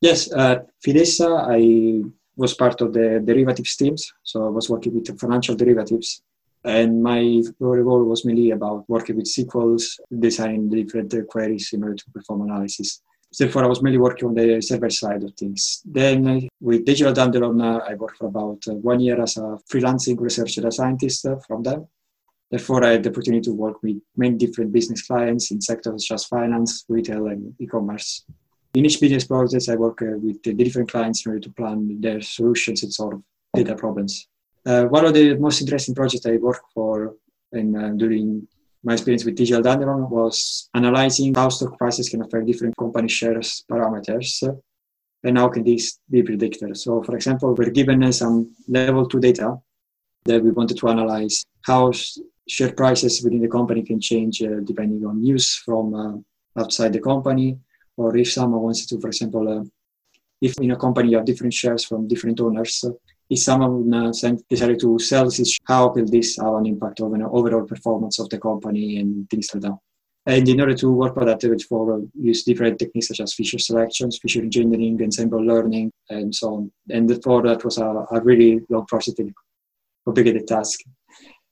[0.00, 4.12] Yes, at Fidessa, I was part of the derivatives teams.
[4.24, 6.22] So I was working with financial derivatives
[6.64, 12.10] and my role was mainly about working with SQLs, designing different queries in order to
[12.10, 13.02] perform analysis.
[13.36, 15.82] Therefore, I was mainly working on the server side of things.
[15.86, 20.54] Then, with Digital Dandelion, I worked for about uh, one year as a freelancing research
[20.54, 21.88] data scientist uh, from them.
[22.50, 26.14] Therefore, I had the opportunity to work with many different business clients in sectors such
[26.16, 28.24] as finance, retail, and e-commerce.
[28.74, 32.00] In each business process, I work uh, with the different clients in order to plan
[32.02, 33.22] their solutions and solve
[33.54, 34.28] data problems.
[34.64, 37.16] Uh, one of the most interesting projects I worked for
[37.54, 38.46] uh, during
[38.84, 43.64] my experience with Digital Dandelion was analyzing how stock prices can affect different company shares
[43.70, 44.54] parameters uh,
[45.24, 46.76] and how can this be predicted.
[46.76, 49.56] So, for example, we're given uh, some level two data
[50.24, 51.92] that we wanted to analyze how
[52.48, 57.00] share prices within the company can change uh, depending on news from uh, outside the
[57.00, 57.58] company,
[57.96, 59.68] or if someone wants to, for example,
[60.40, 62.84] if in a company you have different shares from different owners,
[63.32, 64.12] if someone
[64.50, 68.28] decided to sell this, how will this have an impact on the overall performance of
[68.28, 69.78] the company and things like that.
[70.26, 73.58] And in order to work with that, we uh, use different techniques such as feature
[73.58, 76.72] selections, feature engineering, ensemble learning, and so on.
[76.90, 79.32] And therefore, that was a, a really long process and
[80.04, 80.80] complicated task.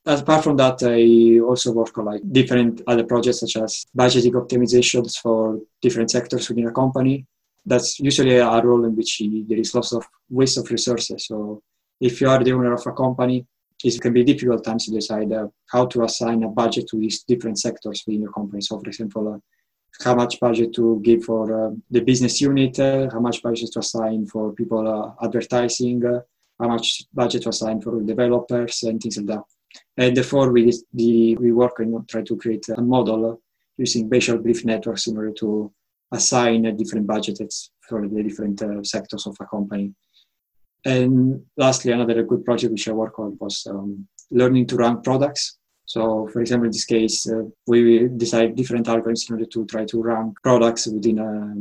[0.04, 5.18] Apart from that, I also work on like different other projects such as budgeting optimizations
[5.18, 7.26] for different sectors within a company.
[7.64, 11.26] That's usually a role in which there is lots of waste of resources.
[11.26, 11.62] So
[12.00, 13.46] if you are the owner of a company,
[13.82, 17.22] it can be difficult times to decide uh, how to assign a budget to these
[17.22, 18.60] different sectors within your company.
[18.60, 19.38] So, for example, uh,
[20.04, 23.80] how much budget to give for uh, the business unit, uh, how much budget to
[23.80, 26.20] assign for people uh, advertising, uh,
[26.58, 29.42] how much budget to assign for developers, and things like that.
[29.96, 33.40] And therefore, we, the, we work and try to create a model
[33.78, 35.72] using Bayesian belief networks in order to
[36.12, 39.92] assign a different budgets for the different sectors of a company.
[40.84, 45.58] And lastly, another good project which I worked on was um, learning to rank products.
[45.84, 49.84] So, for example, in this case, uh, we decided different algorithms in order to try
[49.84, 51.54] to rank products within, a,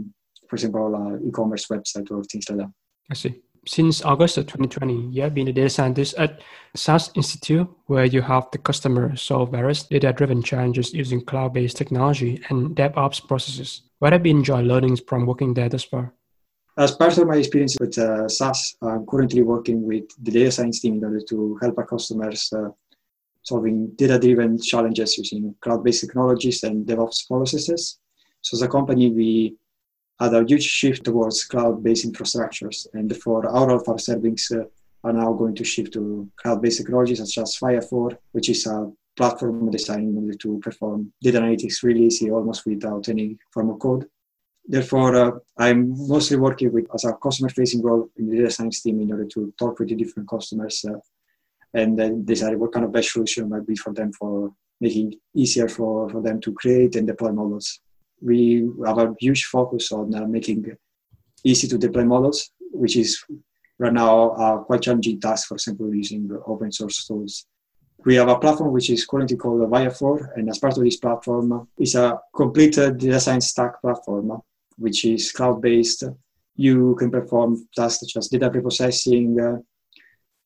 [0.48, 2.72] for example, an e-commerce website or things like that.
[3.10, 3.42] I see.
[3.70, 6.42] Since August of 2020, you have been a data scientist at
[6.76, 12.76] SAS Institute, where you help the customer solve various data-driven challenges using cloud-based technology and
[12.76, 13.84] DevOps processes.
[14.00, 16.16] What have you enjoyed learning from working there thus far?
[16.80, 20.80] As part of my experience with uh, SAS, I'm currently working with the data science
[20.80, 22.70] team in order to help our customers uh,
[23.44, 28.00] solving data-driven challenges using cloud-based technologies and DevOps processes.
[28.42, 29.58] So as a company, we
[30.20, 34.66] had a huge shift towards cloud-based infrastructures, and therefore all of our servings uh,
[35.04, 38.92] are now going to shift to cloud-based technologies such as Viya 4, which is a
[39.16, 44.06] platform designed to perform data analytics really easy, almost without any form of code
[44.70, 49.02] therefore, uh, I'm mostly working with as a customer-facing role in the data science team
[49.02, 51.00] in order to talk with the different customers uh,
[51.74, 55.68] and then decide what kind of best solution might be for them for making easier
[55.68, 57.82] for, for them to create and deploy models.
[58.22, 60.66] We have a huge focus on uh, making
[61.44, 63.24] easy to deploy models, which is
[63.78, 67.46] right now a quite challenging task, for example, using open source tools.
[68.06, 70.98] We have a platform which is currently called Viya 4, and as part of this
[70.98, 74.42] platform, it's a complete data science stack platform,
[74.78, 76.06] which is cloud-based.
[76.56, 79.62] You can perform tasks such as data preprocessing,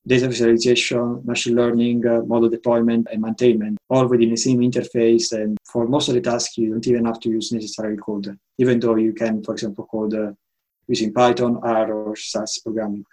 [0.06, 5.32] data visualization, machine learning, uh, model deployment, and maintainment, all within the same interface.
[5.32, 8.80] And for most of the tasks, you don't even have to use necessary code, even
[8.80, 10.32] though you can, for example, code uh,
[10.86, 13.04] using Python, R, or SAS programming.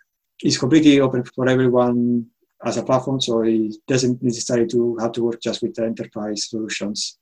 [0.44, 2.26] It's completely open for everyone
[2.64, 7.18] as a platform, so it doesn't necessarily to have to work just with enterprise solutions.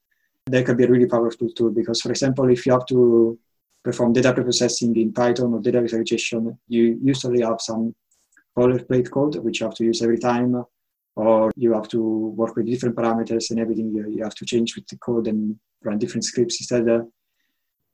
[0.47, 3.37] That can be a really powerful tool because, for example, if you have to
[3.83, 7.93] perform data preprocessing in Python or data visualization, you usually have some
[8.59, 10.51] boilerplate code, which you have to use every time,
[11.15, 12.01] or you have to
[12.39, 13.87] work with different parameters and everything.
[13.95, 15.39] You, you have to change with the code and
[15.83, 16.59] run different scripts.
[16.61, 17.03] Instead, uh,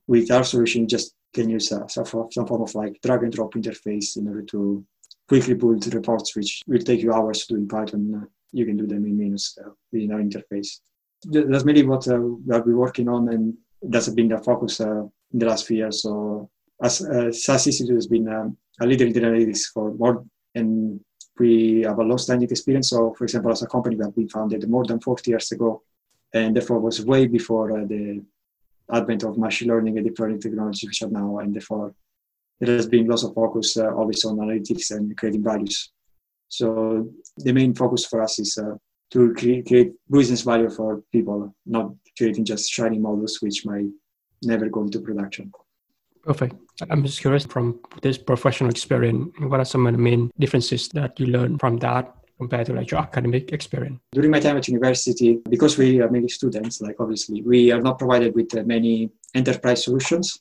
[0.07, 3.53] with our solution, just can use uh, some, some form of like drag and drop
[3.53, 4.85] interface in order to
[5.27, 8.27] quickly build reports, which will take you hours to do in Python.
[8.51, 10.79] You can do them in minutes uh, within our interface.
[11.25, 15.39] That's mainly what uh, we been working on, and that's been the focus uh, in
[15.39, 16.03] the last few years.
[16.03, 16.49] So,
[16.81, 20.23] as uh, SAS Institute has been um, a leader in analytics for more
[20.55, 20.99] and
[21.37, 22.89] we have a long-standing experience.
[22.89, 25.83] So, for example, as a company, we have been founded more than 40 years ago,
[26.33, 28.23] and therefore was way before uh, the
[28.91, 31.93] advent of machine learning and learning technologies, which are now, and therefore
[32.59, 35.91] there has been lots of focus uh, always on analytics and creating values.
[36.47, 38.75] So the main focus for us is uh,
[39.11, 43.87] to create, create business value for people, not creating just shiny models which might
[44.43, 45.51] never go into production.
[46.25, 46.55] Perfect.
[46.89, 51.19] I'm just curious from this professional experience, what are some of the main differences that
[51.19, 53.99] you learn from that compared to like your academic experience?
[54.11, 57.99] During my time at university, because we are many students, like obviously, we are not
[57.99, 60.39] provided with uh, many enterprise solutions.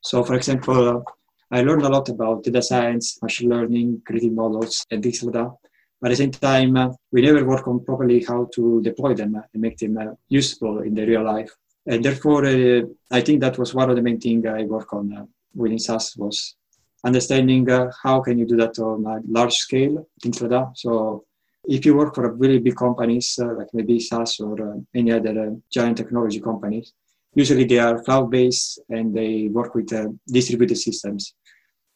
[0.00, 1.04] So, for example,
[1.50, 5.52] I learned a lot about data science, machine learning, creating models, and things like that.
[6.00, 9.34] But at the same time, uh, we never work on properly how to deploy them
[9.34, 11.50] and make them uh, useful in the real life.
[11.86, 15.16] And therefore, uh, I think that was one of the main things I work on
[15.16, 16.56] uh, within SAS was
[17.04, 20.70] understanding uh, how can you do that on a large scale, things like that.
[20.74, 21.24] So
[21.64, 25.12] if you work for a really big companies uh, like maybe SAS or uh, any
[25.12, 26.92] other uh, giant technology companies,
[27.34, 29.88] usually they are cloud-based and they work with
[30.26, 31.34] distributed systems.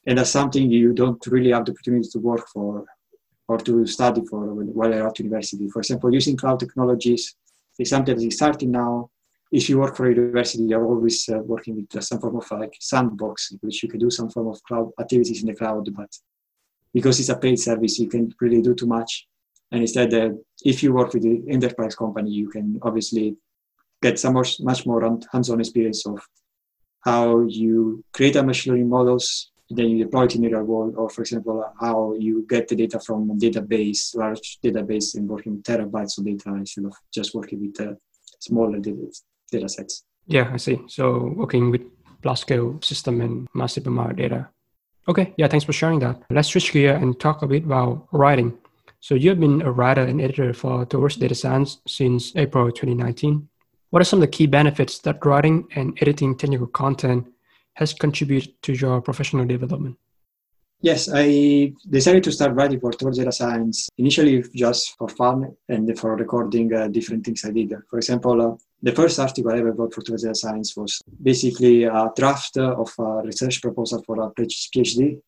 [0.07, 2.85] And that's something you don't really have the opportunity to work for
[3.48, 5.68] or to study for while you're at university.
[5.68, 7.35] For example, using cloud technologies
[7.79, 9.11] is something that is starting now
[9.52, 12.50] if you work for a university, you're always uh, working with uh, some form of
[12.52, 15.88] like sandbox, which you can do some form of cloud activities in the cloud.
[15.94, 16.10] But
[16.94, 19.26] because it's a paid service, you can really do too much.
[19.72, 20.30] And instead, uh,
[20.64, 23.36] if you work with an enterprise company, you can obviously
[24.02, 26.20] get some more, much more hands-on experience of
[27.00, 30.94] how you create a machine learning models, then you deploy it in the real world,
[30.96, 35.52] or for example, how you get the data from a database, large database, and working
[35.56, 37.94] with terabytes of data instead of just working with uh,
[38.40, 39.06] smaller data
[39.50, 40.04] data sets.
[40.26, 40.80] Yeah, I see.
[40.86, 41.82] So working with
[42.24, 44.48] large scale system and massive amount of data.
[45.08, 46.22] Okay, yeah, thanks for sharing that.
[46.30, 48.56] Let's switch gear and talk a bit about writing.
[49.00, 53.48] So you have been a writer and editor for Towards Data Science since April 2019.
[53.88, 57.26] What are some of the key benefits that writing and editing technical content
[57.74, 59.96] has contributed to your professional development?
[60.82, 65.98] Yes, I decided to start writing for Towards Data Science initially just for fun and
[65.98, 67.72] for recording uh, different things I did.
[67.88, 72.10] For example, uh, the first article I ever wrote for Data Science was basically a
[72.16, 75.20] draft of a research proposal for a PhD.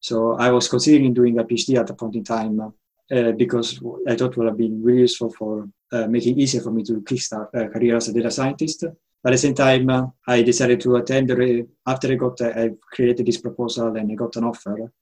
[0.00, 4.16] So I was considering doing a PhD at a point in time uh, because I
[4.16, 7.00] thought it would have been really useful for uh, making it easier for me to
[7.00, 8.84] kickstart a career as a data scientist.
[9.22, 11.30] But at the same time, uh, I decided to attend.
[11.30, 14.92] Re- after I got, uh, I created this proposal and I got an offer.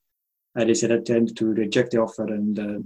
[0.56, 1.04] I decided
[1.36, 2.78] to reject the offer and uh,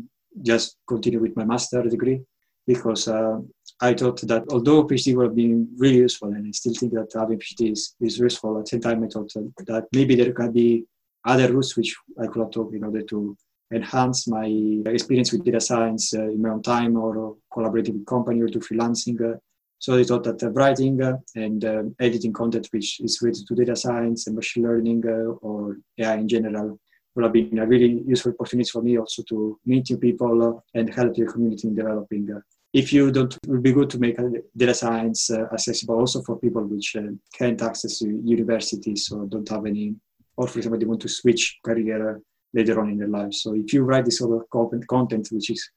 [0.43, 2.23] just continue with my master degree
[2.67, 3.39] because uh,
[3.83, 7.13] I thought that although PhD would have been really useful, and I still think that
[7.15, 9.33] having PhD is, is useful, at the same time I thought
[9.67, 10.85] that maybe there could be
[11.25, 13.37] other routes which I could have took in order to
[13.73, 14.47] enhance my
[14.87, 18.59] experience with data science uh, in my own time or collaborating with company or to
[18.59, 19.21] freelancing.
[19.21, 19.39] Uh,
[19.79, 23.55] so I thought that uh, writing uh, and uh, editing content which is related to
[23.55, 26.79] data science and machine learning uh, or AI in general
[27.15, 30.93] would have been a really useful opportunity for me also to meet new people and
[30.93, 32.29] help the community in developing
[32.73, 34.17] if you don't, it would be good to make
[34.57, 37.03] data science uh, accessible also for people which uh,
[37.37, 39.95] can't access universities or don't have any,
[40.37, 42.21] or for example, they want to switch career
[42.55, 43.43] later on in their lives.
[43.43, 45.71] So if you write this sort of content, which is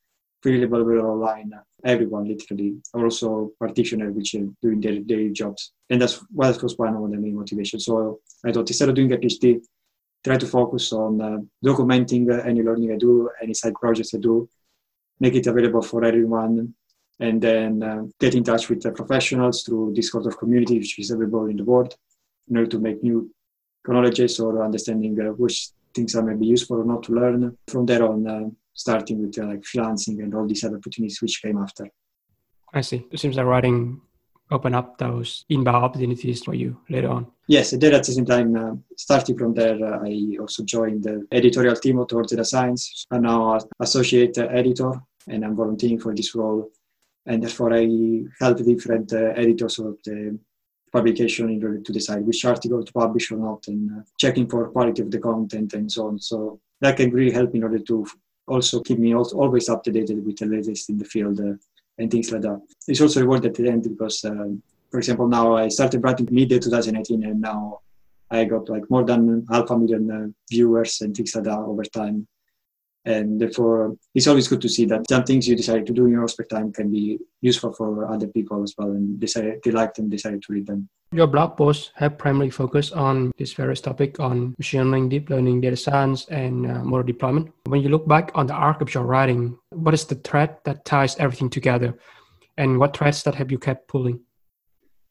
[0.43, 1.51] freely available online.
[1.85, 5.71] Everyone, literally, also practitioners which are doing their daily jobs.
[5.89, 7.85] And that's well, that was one of the main motivations.
[7.85, 9.61] So I thought instead of doing a PhD,
[10.23, 14.19] try to focus on uh, documenting uh, any learning I do, any side projects I
[14.19, 14.49] do,
[15.19, 16.73] make it available for everyone,
[17.19, 20.97] and then uh, get in touch with the professionals through this sort of community which
[20.99, 21.95] is available in the world
[22.49, 23.29] in order to make new
[23.87, 27.57] knowledges or understanding uh, which things are maybe useful or not to learn.
[27.67, 31.41] From there on, uh, starting with uh, like freelancing and all these other opportunities which
[31.41, 31.87] came after.
[32.73, 33.05] I see.
[33.11, 34.01] It seems like writing
[34.51, 37.25] open up those inbound opportunities for you later on.
[37.47, 38.55] Yes, I did at the same time.
[38.55, 43.05] Uh, starting from there, uh, I also joined the editorial team of Towards Data Science.
[43.11, 44.93] I'm now associate editor
[45.27, 46.71] and I'm volunteering for this role.
[47.25, 47.87] And therefore, I
[48.39, 50.37] help different uh, editors of the
[50.91, 54.69] publication in order to decide which article to publish or not and uh, checking for
[54.69, 56.19] quality of the content and so on.
[56.19, 58.05] So that can really help in order to
[58.47, 61.53] also keep me always up to date with the latest in the field uh,
[61.97, 62.61] and things like that.
[62.87, 64.61] It's also rewarded at the end because, um,
[64.91, 67.79] for example, now I started writing mid 2018 and now
[68.29, 71.83] I got like more than half a million uh, viewers and things like that over
[71.83, 72.27] time
[73.05, 76.11] and therefore it's always good to see that some things you decide to do in
[76.11, 79.93] your spare time can be useful for other people as well and decide they like
[79.93, 80.89] them decide to read them.
[81.11, 85.61] Your blog posts have primarily focused on this various topic on machine learning deep learning
[85.61, 87.51] data science and uh, model deployment.
[87.65, 90.85] When you look back on the arc of your writing what is the thread that
[90.85, 91.97] ties everything together?
[92.57, 94.19] And what threads that have you kept pulling?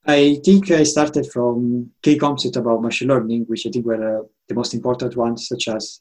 [0.06, 4.22] I think I started from key concepts about machine learning, which I think were uh,
[4.48, 6.00] the most important ones, such as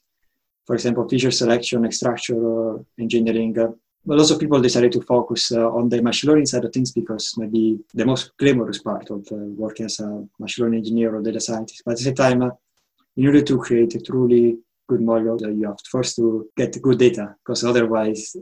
[0.66, 1.84] for example, feature selection,
[2.30, 3.58] or engineering.
[3.58, 3.68] Uh,
[4.04, 6.90] but lots of people decided to focus uh, on the machine learning side of things
[6.90, 11.22] because maybe the most glamorous part of uh, working as a machine learning engineer or
[11.22, 11.82] data scientist.
[11.84, 12.50] But at the same time, uh,
[13.16, 14.58] in order to create a truly
[14.88, 18.34] good model, uh, you have to first to get good data because otherwise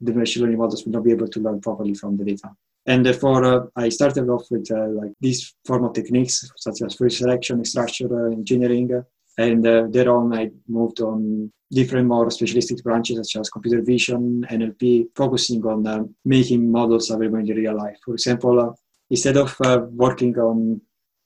[0.00, 2.50] the machine learning models will not be able to learn properly from the data.
[2.86, 7.10] And therefore, uh, I started off with like this form of techniques such as feature
[7.10, 9.04] selection, extraction, engineering,
[9.36, 15.08] and uh, thereon I moved on different more specialistic branches such as computer vision, NLP,
[15.14, 17.96] focusing on uh, making models available in real life.
[18.04, 18.72] For example, uh,
[19.10, 20.80] instead of uh, working on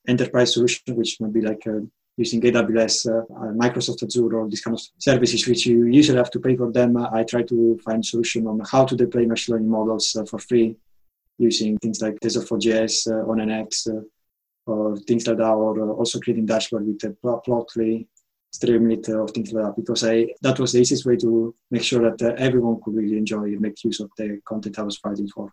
[0.09, 1.81] enterprise solutions, which might be like uh,
[2.17, 3.25] using AWS, uh,
[3.55, 6.97] Microsoft Azure, or these kind of services, which you usually have to pay for them,
[6.97, 10.77] I try to find solution on how to deploy machine learning models for free
[11.39, 13.89] using things like TensorFlow.js, uh, ONNX,
[14.67, 18.07] or things like that, or also creating dashboard with Plotly,
[18.53, 19.77] Streamlit, or things like that.
[19.77, 23.17] Because I that was the easiest way to make sure that uh, everyone could really
[23.17, 25.53] enjoy and make use of the content I was writing for.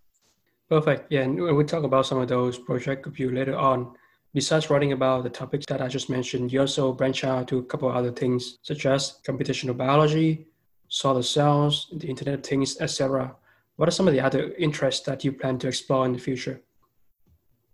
[0.70, 1.12] Perfect.
[1.12, 3.95] Yeah, and we'll talk about some of those projects with you later on.
[4.34, 7.64] Besides writing about the topics that I just mentioned, you also branch out to a
[7.64, 10.45] couple other things, such as computational biology,
[10.88, 13.36] solar cells, the Internet of Things, etc.
[13.78, 16.62] What are some of the other interests that you plan to explore in the future?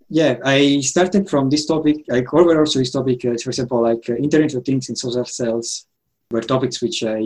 [0.10, 2.06] Yeah, I started from this topic.
[2.12, 5.26] I covered also this topic, uh, for example, like uh, Internet of Things and solar
[5.26, 5.88] cells
[6.30, 7.22] were topics which I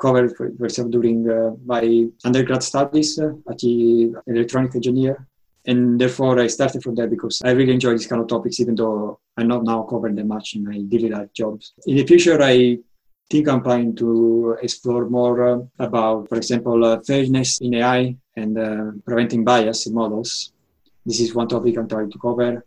[0.00, 5.26] covered, for, for example, during uh, my undergrad studies uh, at the electronic engineer.
[5.66, 8.74] And therefore, I started from there because I really enjoy these kind of topics, even
[8.74, 11.72] though I'm not now covering them much in my daily life jobs.
[11.86, 12.78] In the future, I
[13.30, 19.04] think I'm planning to explore more uh, about, for example, uh, fairness in AI and
[19.04, 20.52] preventing bias in models
[21.04, 22.64] this is one topic I'm trying to cover.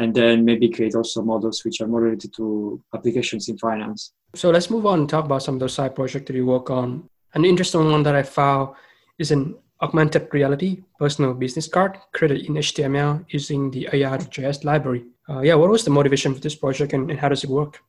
[0.00, 4.12] And then maybe create also models which are more related to applications in finance.
[4.34, 6.68] So let's move on and talk about some of those side projects that you work
[6.68, 7.08] on.
[7.34, 8.74] An interesting one that I found
[9.18, 15.04] is an augmented reality personal business card created in HTML using the AR.js library.
[15.28, 17.80] Uh, yeah, what was the motivation for this project and, and how does it work?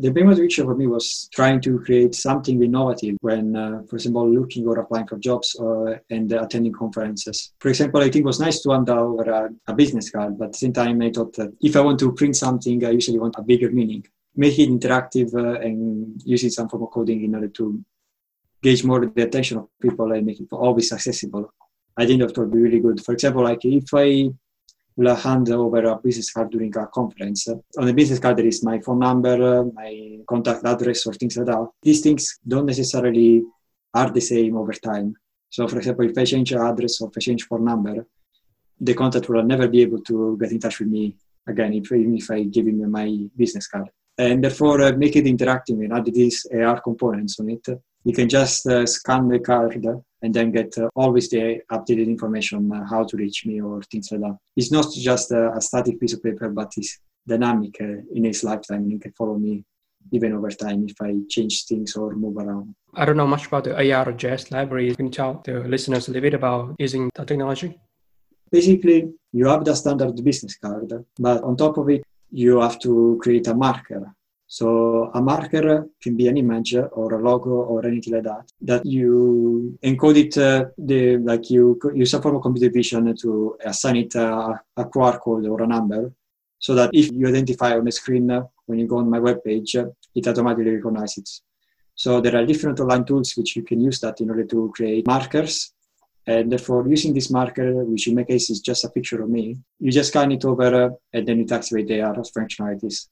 [0.00, 4.30] The main motivation for me was trying to create something innovative when, uh, for example,
[4.30, 7.52] looking or applying for jobs or, uh, and attending conferences.
[7.58, 10.46] For example, I think it was nice to hand over a, a, business card, but
[10.46, 13.18] at the same time, I thought that if I want to print something, I usually
[13.18, 14.06] want a bigger meaning.
[14.36, 17.84] Make it interactive uh, and using some form of coding in order to
[18.62, 21.52] gauge more the attention of people and make it always accessible.
[21.96, 23.04] I think that would be really good.
[23.04, 24.30] For example, like if I
[24.98, 27.46] will hand over a business card during a conference.
[27.78, 31.46] On the business card, there is my phone number, my contact address, or things like
[31.46, 31.68] that.
[31.80, 33.44] These things don't necessarily
[33.94, 35.14] are the same over time.
[35.50, 38.06] So, for example, if I change address or if I change phone number,
[38.80, 42.16] the contact will never be able to get in touch with me again, if, even
[42.16, 43.88] if I give him my business card.
[44.18, 47.66] And therefore, uh, make it interactive and add these AR components on it.
[48.02, 49.80] You can just uh, scan the card
[50.22, 53.82] and then get uh, always the updated information on uh, how to reach me or
[53.82, 54.36] things like that.
[54.56, 58.42] It's not just a, a static piece of paper, but it's dynamic uh, in its
[58.42, 59.64] lifetime and you can follow me
[60.12, 62.74] even over time if I change things or move around.
[62.94, 64.94] I don't know much about the AR AR.js library.
[64.94, 67.78] Can you tell the listeners a little bit about using the technology?
[68.50, 73.18] Basically, you have the standard business card, but on top of it, you have to
[73.22, 74.14] create a marker.
[74.50, 78.50] So a marker can be an image or a logo or anything like that.
[78.62, 83.58] That you encode it, uh, the like you use a form of computer vision to
[83.62, 86.12] assign it a, a QR code or a number,
[86.58, 89.44] so that if you identify on the screen uh, when you go on my web
[89.44, 89.84] page, uh,
[90.14, 91.30] it automatically recognizes it.
[91.94, 95.06] So there are different online tools which you can use that in order to create
[95.06, 95.74] markers
[96.28, 99.56] and therefore, using this marker, which in my case is just a picture of me,
[99.78, 103.08] you just scan it over uh, and then it activates the AR functionalities.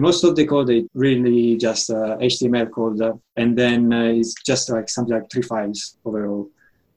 [0.00, 4.70] Most of the code is really just uh, HTML code, and then uh, it's just
[4.70, 6.48] like something like three files overall.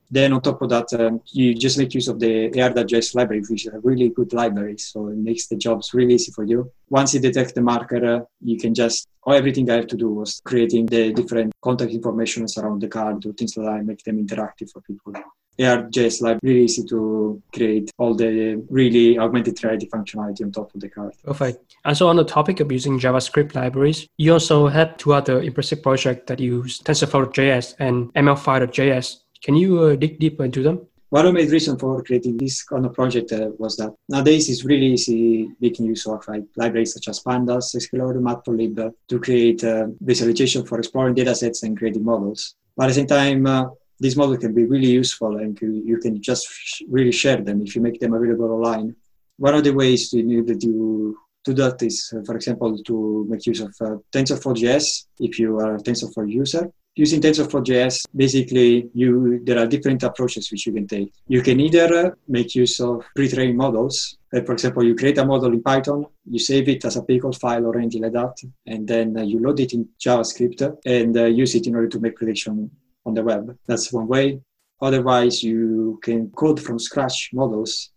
[0.10, 3.66] Then on top of that, um, you just make use of the AR.js library, which
[3.66, 4.78] is a really good library.
[4.78, 6.72] So it makes the jobs really easy for you.
[6.90, 10.10] Once you detect the marker, uh, you can just, all everything I have to do
[10.10, 14.26] was creating the different contact information around the card, do things like that, make them
[14.26, 15.14] interactive for people.
[15.60, 20.82] AR.js library really easy to create all the really augmented reality functionality on top of
[20.82, 21.14] the card.
[21.24, 21.76] Perfect.
[21.86, 25.82] And so on the topic of using JavaScript libraries, you also have two other impressive
[25.82, 29.18] projects that use TensorFlow.js and ML5.js.
[29.44, 30.88] Can you uh, dig deeper into them?
[31.10, 34.66] One of my reasons for creating this kind of project uh, was that nowadays it's
[34.66, 39.64] really easy making use of like, libraries such as Pandas, Sklearn, Matplotlib uh, to create
[39.64, 42.56] uh, visualization for exploring datasets and creating models.
[42.76, 43.48] But at the same time,
[43.96, 46.48] uh, this model can be really useful and you can just
[46.90, 48.96] really share them if you make them available online.
[49.38, 53.46] One of the ways to, that you do that is, uh, for example, to make
[53.46, 56.70] use of uh, TensorFlow.js if you are a TensorFlow user.
[56.98, 61.12] Using TensorFlow.js, basically, you there are different approaches which you can take.
[61.28, 64.18] You can either uh, make use of pre-trained models.
[64.34, 67.34] Uh, for example, you create a model in Python, you save it as a pickle
[67.34, 68.36] file or anything like that,
[68.66, 72.72] and then you load it in JavaScript and use it in order to make prediction
[73.06, 73.58] on the web.
[73.68, 74.40] That's one way.
[74.82, 77.92] Otherwise, you can code from scratch models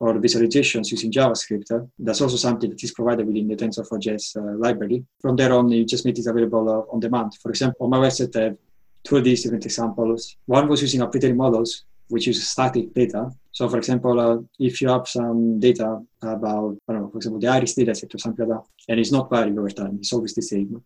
[0.00, 1.88] or visualizations using JavaScript.
[1.98, 5.04] That's also something that is provided within the TensorFlow.js uh, library.
[5.20, 7.34] From there on, you just make it available uh, on demand.
[7.42, 8.56] For example, on my website, I have
[9.04, 10.36] two of these different examples.
[10.46, 13.30] One was using pre-trained models, which uses static data.
[13.52, 17.40] So, for example, uh, if you have some data about, I don't know, for example,
[17.40, 20.34] the iris dataset or something like that, and it's not varying over time, it's always
[20.34, 20.82] the same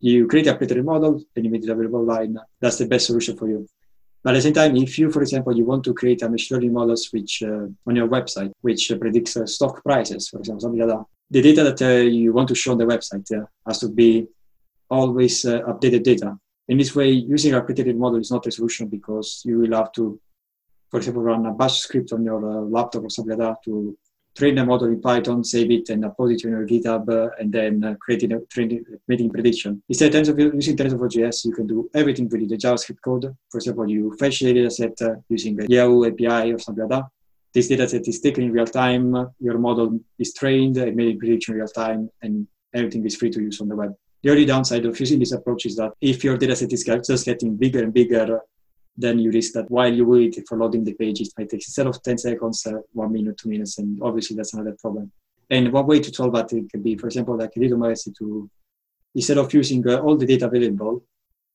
[0.00, 2.38] you create a pre model and you make it available online.
[2.60, 3.66] That's the best solution for you.
[4.22, 6.56] But at the same time, if you, for example, you want to create a machine
[6.56, 10.60] learning models which uh, on your website, which uh, predicts uh, stock prices, for example,
[10.60, 13.46] something like that, the data that uh, you want to show on the website uh,
[13.66, 14.26] has to be
[14.90, 16.36] always uh, updated data.
[16.68, 19.92] In this way, using a pre model is not a solution because you will have
[19.92, 20.20] to,
[20.90, 23.96] for example, run a bash script on your laptop or something like that to
[24.36, 27.52] train a model in Python, save it, and upload it to your GitHub, uh, and
[27.52, 29.82] then uh, creating a training, making prediction.
[29.88, 33.34] Instead of using TensorFlow.js, you can do everything with the JavaScript code.
[33.50, 37.08] For example, you fetch the dataset uh, using the Yahoo API or something like that.
[37.54, 39.04] This dataset is taken in real time.
[39.40, 43.40] Your model is trained and made prediction in real time, and everything is free to
[43.40, 43.94] use on the web.
[44.22, 47.56] The only downside of using this approach is that if your dataset is just getting
[47.56, 48.40] bigger and bigger,
[48.96, 51.86] then you risk that while you wait for loading the page, it might take instead
[51.86, 55.12] of 10 seconds, uh, one minute, two minutes, and obviously that's another problem.
[55.50, 58.50] And one way to solve that can be, for example, like mercy to,
[59.14, 61.04] instead of using uh, all the data available,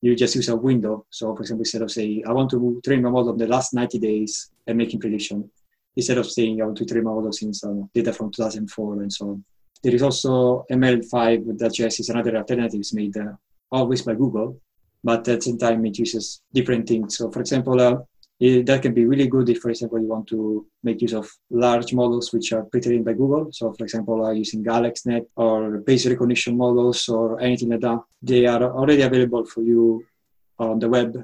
[0.01, 1.05] you just use a window.
[1.09, 3.73] So, for example, instead of saying, I want to train my model of the last
[3.73, 5.49] 90 days and making prediction,
[5.95, 9.11] instead of saying, I want to train my model since uh, data from 2004 and
[9.11, 9.45] so on.
[9.83, 13.33] There is also ML5 that just is another alternative made uh,
[13.71, 14.59] always by Google,
[15.03, 17.17] but at the same time it uses different things.
[17.17, 17.97] So for example, uh,
[18.39, 21.29] it, that can be really good if, for example, you want to make use of
[21.51, 23.49] large models which are pre-trained by Google.
[23.51, 28.47] So for example, uh, using AlexNet or face recognition models or anything like that, they
[28.47, 30.03] are already available for you
[30.57, 31.23] on the web.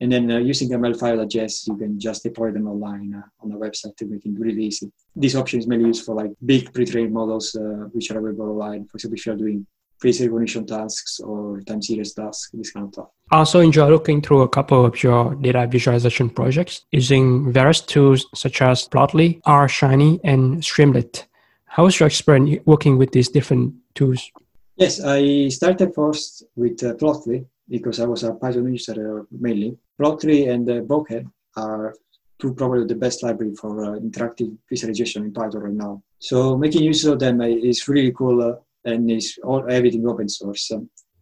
[0.00, 3.96] And then uh, using ML5.js, you can just deploy them online uh, on the website
[3.96, 4.90] to make it really easy.
[5.14, 8.84] This option is mainly used for like big pre-trained models uh, which are available online.
[8.86, 9.64] For example, if you're doing
[10.00, 13.08] face recognition tasks or time series tasks, this kind of stuff.
[13.30, 18.26] I also enjoy looking through a couple of your data visualization projects using various tools
[18.34, 21.24] such as Plotly, R Shiny, and Streamlit.
[21.66, 24.30] How was your experience working with these different tools?
[24.76, 29.76] Yes, I started first with uh, Plotly because I was a Python user uh, mainly.
[30.00, 31.94] Plotly and uh, Bokeh are
[32.38, 36.02] two probably the best library for uh, interactive visualization in Python right now.
[36.20, 38.54] So making use of them is really cool uh,
[38.84, 40.70] and it's all everything open source.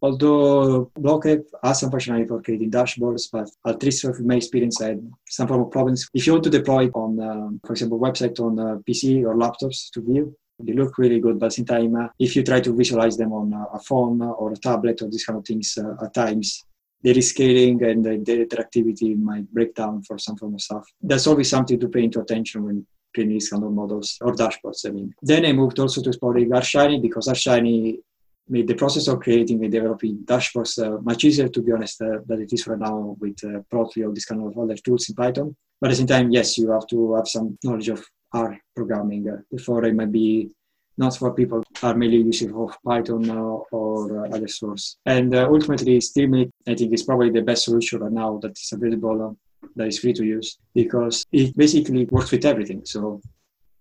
[0.03, 4.89] although Bokeh has some functionality for creating dashboards, but at least from my experience, I
[4.89, 6.07] had some form of problems.
[6.15, 9.91] If you want to deploy on, um, for example, website on uh, PC or laptops
[9.95, 12.73] to view, They look really good, but the same time, uh, if you try to
[12.75, 16.15] visualize them on a phone or a tablet or these kind of things, uh, at
[16.15, 16.65] times
[17.03, 20.85] the rescaling and the interactivity might break down for some form of stuff.
[21.01, 24.87] There's always something to pay into attention when these kind of models or dashboards.
[24.87, 28.01] I mean, then I moved also to exploring R Shiny because R Shiny
[28.49, 32.19] made the process of creating and developing dashboards uh, much easier, to be honest, uh,
[32.27, 35.57] than it is right now with uh, or this kind of other tools in Python.
[35.81, 39.29] But at the same time, yes, you have to have some knowledge of R programming.
[39.29, 40.51] Uh, before it might be
[40.99, 44.97] not for people are mainly using of Python or uh, other source.
[45.05, 48.73] And uh, ultimately, Streamlit, I think, is probably the best solution right now that is
[48.73, 49.37] available
[49.77, 52.83] that is free to use because it basically works with everything.
[52.85, 53.21] So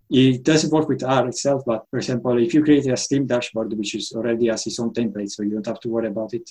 [0.09, 3.73] it doesn't work with R itself, but for example, if you create a Steam dashboard,
[3.77, 6.49] which is already has its own template, so you don't have to worry about it,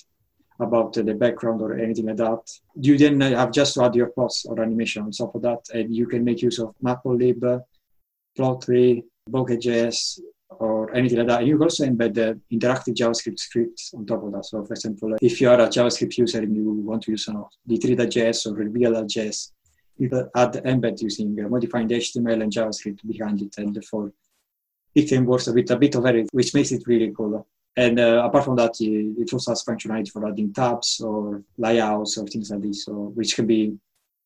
[0.59, 2.39] about the background or anything like that,
[2.75, 5.93] you then have just to add your plots or animation on top of that, and
[5.95, 7.61] you can make use of Matplotlib,
[8.37, 10.19] Plotly, Bokeh.js,
[10.59, 11.39] or anything like that.
[11.39, 14.45] And you can also embed the interactive JavaScript scripts on top of that.
[14.45, 17.49] So, for example, if you are a JavaScript user and you want to use know,
[17.69, 19.51] D3.js or Reveal.js,
[19.97, 24.11] you can add embed using uh, modifying the HTML and JavaScript behind it, and therefore
[24.93, 27.47] it can work with a bit of everything, which makes it really cool.
[27.77, 32.25] And uh, apart from that, it also has functionality for adding tabs or layouts or
[32.25, 33.77] things like this, so, which can be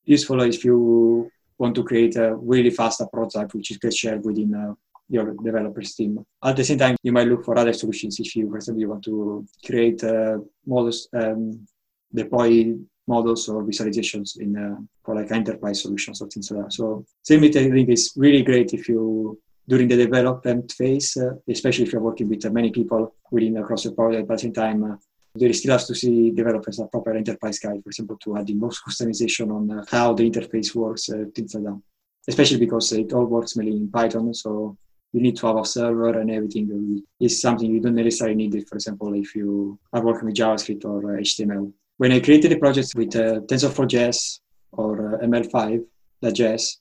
[0.05, 4.53] useful if you want to create a really fast prototype, which you can share within
[4.53, 4.73] uh,
[5.09, 6.23] your developers team.
[6.43, 8.89] At the same time, you might look for other solutions if you, for example, you
[8.89, 11.67] want to create uh, models, um,
[12.13, 12.75] deploy
[13.07, 16.73] models or visualizations in uh, for like enterprise solutions or things like that.
[16.73, 21.85] So Streamlit, I think, is really great if you during the development phase, uh, especially
[21.85, 24.27] if you're working with uh, many people within across the project.
[24.27, 24.95] But at the same time, uh,
[25.35, 28.55] there still has to see developers a proper enterprise guide, for example, to add the
[28.55, 31.81] most customization on uh, how the interface works, uh, things like that.
[32.27, 34.77] Especially because it all works mainly in Python, so
[35.13, 38.67] you need to have a server and everything is something you don't necessarily need it,
[38.67, 41.71] for example, if you are working with JavaScript or HTML.
[41.97, 44.39] When I created the project with uh, TensorFlow.js
[44.71, 46.77] or uh, ML5.js,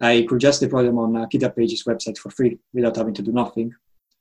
[0.00, 3.22] I could just deploy them on uh, GitHub Pages website for free without having to
[3.22, 3.72] do nothing.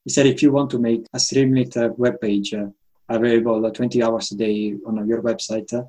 [0.06, 2.68] Instead, if you want to make a Streamlit uh, web page uh,
[3.10, 5.84] available uh, 20 hours a day on your website, uh,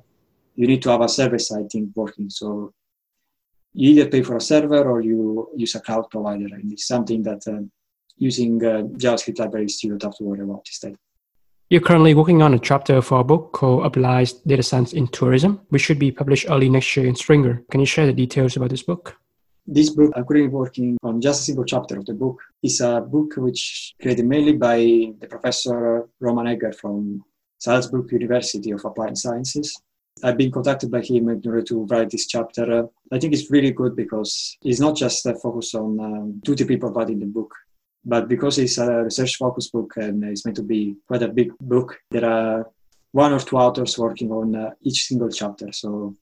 [0.55, 2.29] you need to have a server side thing working.
[2.29, 2.73] So
[3.77, 6.47] you either pay for a server or you use a cloud provider.
[6.51, 7.61] And it's something that uh,
[8.17, 10.95] using uh, JavaScript libraries you don't have to worry about instead.
[11.69, 15.61] You're currently working on a chapter for a book called Applied Data Science in Tourism,
[15.69, 17.63] which should be published early next year in Springer.
[17.69, 19.15] Can you share the details about this book?
[19.67, 22.39] This book, I'm currently working on just a single chapter of the book.
[22.63, 24.77] It's a book which created mainly by
[25.19, 27.23] the professor Roman Egger from
[27.59, 29.79] Salzburg University of Applied Sciences.
[30.23, 32.87] I've been contacted by him in order to write this chapter.
[33.11, 36.91] I think it's really good because it's not just a focus on um, two people
[36.91, 37.53] writing the book,
[38.05, 41.51] but because it's a research focused book and it's meant to be quite a big
[41.59, 42.69] book, there are
[43.11, 45.71] one or two authors working on uh, each single chapter.
[45.71, 46.15] So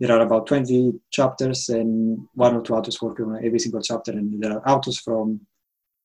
[0.00, 4.12] there are about 20 chapters and one or two authors working on every single chapter.
[4.12, 5.40] And there are authors from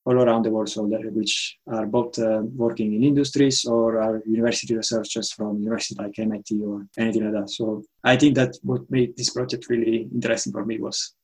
[0.06, 4.22] all around the world, so that, which are both uh, working in industries or are
[4.26, 7.50] university researchers from universities like MIT or anything like that.
[7.50, 11.14] So I think that what made this project really interesting for me was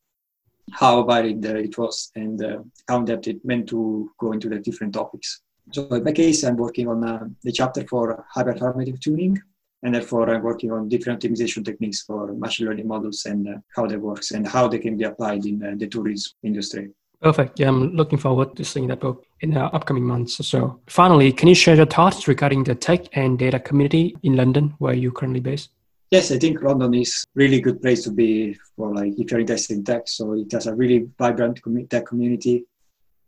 [0.72, 2.58] how varied uh, it was and uh,
[2.88, 5.40] how depth it meant to go into the different topics.
[5.72, 9.40] So in my case, I'm working on uh, the chapter for hyperparameter tuning,
[9.82, 13.86] and therefore I'm working on different optimization techniques for machine learning models and uh, how
[13.86, 16.90] they works and how they can be applied in uh, the tourism industry.
[17.22, 17.58] Perfect.
[17.58, 20.80] Yeah, I'm looking forward to seeing that book in the upcoming months or so.
[20.86, 24.94] Finally, can you share your thoughts regarding the tech and data community in London, where
[24.94, 25.70] you're currently based?
[26.10, 29.78] Yes, I think London is really good place to be for like if you're interested
[29.78, 30.06] in tech.
[30.06, 31.60] So it has a really vibrant
[31.90, 32.64] tech community,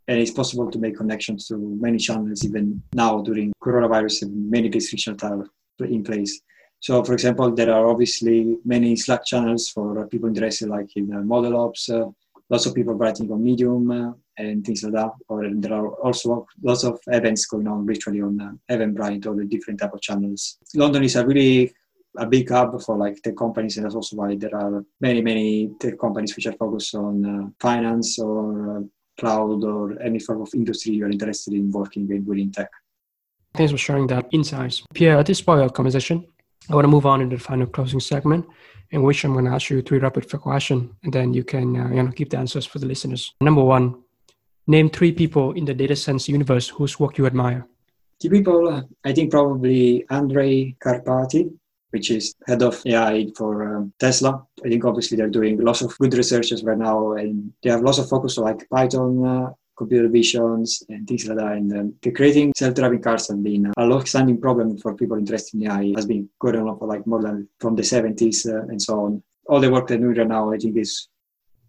[0.07, 4.69] and it's possible to make connections to many channels even now during coronavirus and many
[4.69, 5.45] restrictions are
[5.81, 6.41] in place.
[6.81, 11.23] So, for example, there are obviously many Slack channels for people interested, like in uh,
[11.23, 11.89] model ops.
[11.89, 12.07] Uh,
[12.51, 15.13] lots of people writing on Medium uh, and things like that.
[15.29, 19.45] Or there are also lots of events going on virtually on uh, Eventbrite or the
[19.45, 20.59] different type of channels.
[20.75, 21.73] London is a really
[22.17, 25.71] a big hub for like tech companies, and that's also why there are many, many
[25.79, 28.81] tech companies which are focused on uh, finance or uh,
[29.19, 32.71] cloud or any form of industry you're interested in working with within tech.
[33.55, 34.83] Thanks for sharing that insights.
[34.95, 36.27] Pier, at this point of conversation,
[36.71, 38.47] I want to move on into the final closing segment,
[38.91, 41.77] in which I'm going to ask you three rapid fire questions, and then you can
[41.77, 43.35] uh, you know give the answers for the listeners.
[43.41, 44.03] Number one,
[44.67, 47.67] name three people in the data science universe whose work you admire.
[48.21, 51.53] The people, I think probably Andrej Karpathy,
[51.91, 54.43] which is head of AI for um, Tesla.
[54.65, 57.99] I think obviously they're doing lots of good researches right now, and they have lots
[57.99, 61.53] of focus on like Python, uh, computer visions and things like that.
[61.53, 65.93] And um, creating self-driving cars has been a long-standing problem for people interested in AI.
[65.95, 69.23] has been going on for like more than from the 70s uh, and so on.
[69.49, 71.09] All the work they're doing right now, I think, is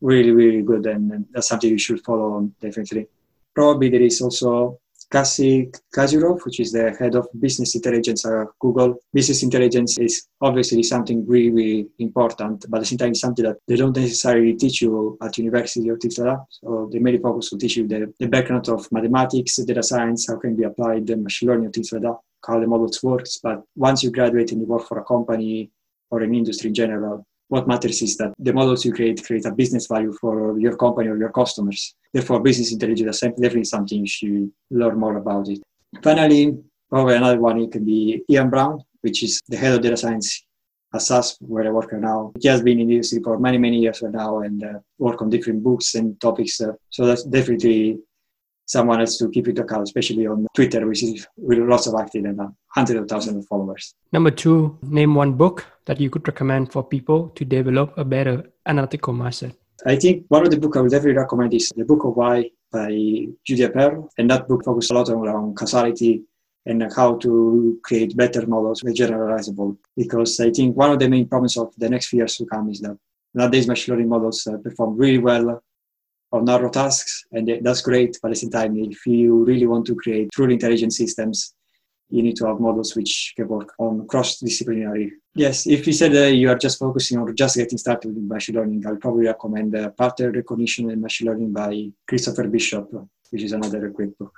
[0.01, 3.07] really, really good, and, and that's something you should follow on definitely.
[3.53, 4.79] Probably there is also
[5.11, 8.95] Cassie Kozyrkov, which is the head of business intelligence at Google.
[9.13, 13.75] Business intelligence is obviously something really, important, but at the same time, something that they
[13.75, 16.45] don't necessarily teach you at university or like that.
[16.49, 20.37] So they mainly focus on teach you the, the background of mathematics, data science, how
[20.37, 23.39] can be applied, the machine learning, things like that, how the models works.
[23.41, 25.71] But once you graduate and you work for a company
[26.11, 29.51] or an industry in general, what matters is that the models you create create a
[29.51, 31.95] business value for your company or your customers.
[32.13, 35.59] Therefore, business intelligence is definitely something you should learn more about it.
[36.03, 36.57] Finally,
[36.89, 40.45] probably another one it can be Iain Brown, which is the head of data science
[40.93, 42.31] at SAS, where I work right now.
[42.39, 45.29] He has been in the industry for many, many years now and uh, work on
[45.29, 46.61] different books and topics.
[46.61, 47.99] Uh, so that's definitely
[48.69, 52.23] someone else to keep it account, especially on Twitter, which is with lots of active
[52.25, 53.95] and uh, hundreds of thousands of followers.
[54.13, 58.43] Number two, name one book that you could recommend for people to develop a better
[58.67, 59.55] analytical mindset.
[59.85, 62.51] I think one of the books I would definitely recommend is The Book of Why
[62.71, 62.89] by
[63.45, 64.09] Judea Pearl.
[64.17, 66.23] And that book focuses a lot on causality
[66.65, 69.77] and how to create better models with generalizable.
[69.97, 72.69] Because I think one of the main problems of the next few years to come
[72.69, 72.97] is that
[73.33, 75.63] nowadays machine learning models uh, perform really well
[76.31, 78.17] of narrow tasks, and that's great.
[78.21, 81.55] But at the same time, if you really want to create truly intelligent systems,
[82.09, 85.13] you need to have models which can work on cross-disciplinary.
[85.35, 88.55] Yes, if you said uh, you are just focusing on just getting started with machine
[88.55, 92.91] learning, I'll probably recommend uh, Pattern Recognition and Machine Learning by Christopher Bishop,
[93.29, 94.33] which is another great book.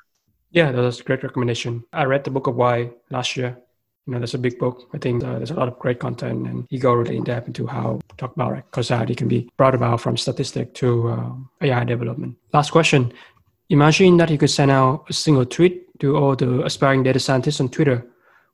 [0.51, 1.85] Yeah, that was a great recommendation.
[1.93, 3.57] I read the book of Why last year
[4.05, 4.89] you know, there's a big book.
[4.93, 7.47] I think uh, there's a lot of great content, and he go really in depth
[7.47, 11.31] into how talk about causality can be brought about from statistic to uh,
[11.61, 12.35] AI development.
[12.53, 13.13] Last question:
[13.69, 17.59] Imagine that you could send out a single tweet to all the aspiring data scientists
[17.59, 18.05] on Twitter.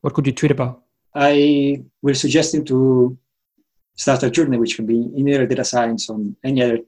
[0.01, 0.83] What could you tweet about?
[1.15, 3.17] I will suggest him to
[3.95, 6.79] start a journey, which can be in either data science on any other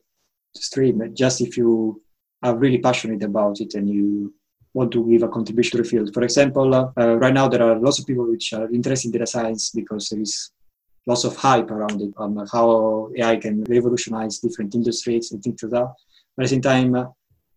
[0.53, 1.01] stream.
[1.15, 2.01] Just if you
[2.43, 4.33] are really passionate about it and you
[4.73, 6.13] want to give a contribution to the field.
[6.13, 9.27] For example, uh, right now there are lots of people which are interested in data
[9.27, 10.51] science because there is
[11.07, 15.71] lots of hype around it on how AI can revolutionize different industries and things like
[15.71, 15.93] that.
[16.35, 17.05] But at the same time, uh,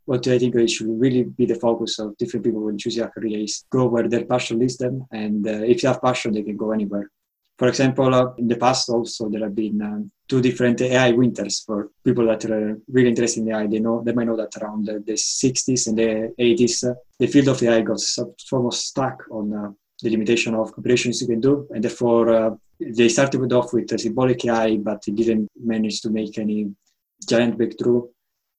[0.05, 3.09] what I think it should really be the focus of different people when choosing a
[3.09, 5.05] career is go where their passion leads them.
[5.13, 7.09] And uh, if you have passion, they can go anywhere.
[7.63, 11.61] For example, uh, in the past also there have been um, two different AI winters
[11.61, 13.69] for people that are really interested in AI.
[13.69, 17.29] They know they might know that around the, the 60s and the 80s, uh, the
[17.29, 18.01] field of AI got
[18.51, 19.71] almost stuck on uh,
[20.03, 22.51] the limitation of operations you can do, and therefore uh,
[22.81, 26.69] they started off with symbolic AI, but it didn't manage to make any
[27.29, 28.03] giant breakthrough.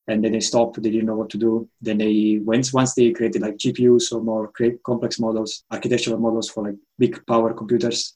[0.08, 0.82] And then they stopped.
[0.82, 1.68] They didn't know what to do.
[1.82, 4.50] Then they once once they created like GPUs or more
[4.86, 8.16] complex models, architectural models for like big power computers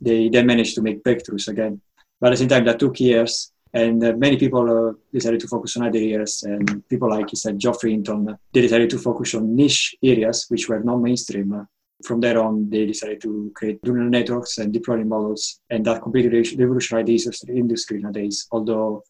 [0.00, 1.80] they then managed to make breakthroughs again.
[2.20, 5.48] But at the same time, that took years, and uh, many people uh, decided to
[5.48, 6.42] focus on other areas.
[6.42, 10.68] And people like, you said, Geoffrey Hinton, they decided to focus on niche areas which
[10.68, 11.66] were not mainstream.
[12.04, 16.02] From there on, they decided to create neural networks and deep learning models, and that
[16.02, 18.46] completely revolutionized the industry nowadays.
[18.50, 19.02] Although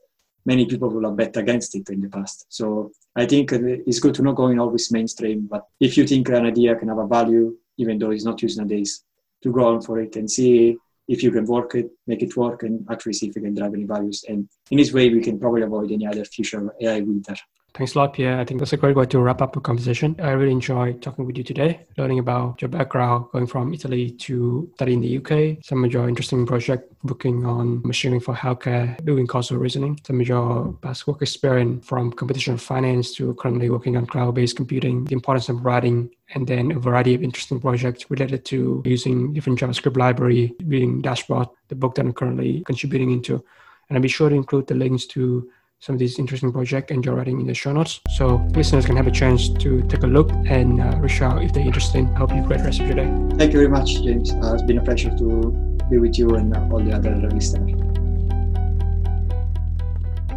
[0.44, 2.46] many people will have bet against it in the past.
[2.48, 6.46] So I think it's good to not going always mainstream, but if you think an
[6.46, 9.04] idea can have a value, even though it's not used nowadays,
[9.42, 10.76] to go on for it and see
[11.08, 13.74] if you can work it, make it work, and actually see if you can drive
[13.74, 14.24] any values.
[14.28, 17.34] And in this way, we can probably avoid any other future AI winter.
[17.72, 18.36] Thanks a lot, Pier.
[18.38, 20.16] I think that's a great way to wrap up the conversation.
[20.18, 24.68] I really enjoyed talking with you today, learning about your background, going from Italy to
[24.74, 29.26] study in the UK, some of your interesting project working on machining for healthcare, doing
[29.26, 34.04] causal reasoning, some of your past work experience from computational finance to currently working on
[34.04, 38.82] cloud-based computing, the importance of writing, and then a variety of interesting projects related to
[38.84, 43.42] using different JavaScript library, building dashboard, the book that I'm currently contributing into.
[43.88, 45.50] And I'll be sure to include the links to
[45.80, 48.00] some of these interesting projects and your writing in the show notes.
[48.16, 51.54] So listeners can have a chance to take a look and uh, reach out if
[51.54, 52.06] they're interested.
[52.06, 53.06] I hope you great rest of your day.
[53.38, 54.32] Thank you very much, James.
[54.32, 55.50] Uh, it's been a pleasure to
[55.88, 57.80] be with you and all the other listeners.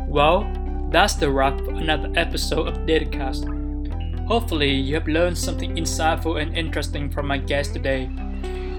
[0.08, 0.50] Well,
[0.92, 3.50] that's the wrap for another episode of Datacast.
[4.28, 8.10] Hopefully, you have learned something insightful and interesting from my guest today.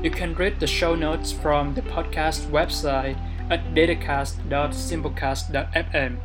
[0.03, 3.19] You can read the show notes from the podcast website
[3.51, 6.19] at datacast.simplecast.fm.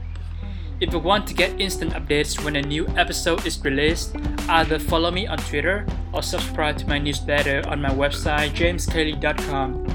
[0.82, 4.16] If you want to get instant updates when a new episode is released,
[4.48, 9.94] either follow me on Twitter or subscribe to my newsletter on my website jameskle.com.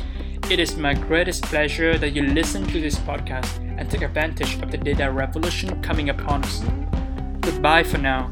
[0.50, 4.70] It is my greatest pleasure that you listen to this podcast and take advantage of
[4.70, 6.62] the data revolution coming upon us.
[7.40, 8.30] Goodbye for now.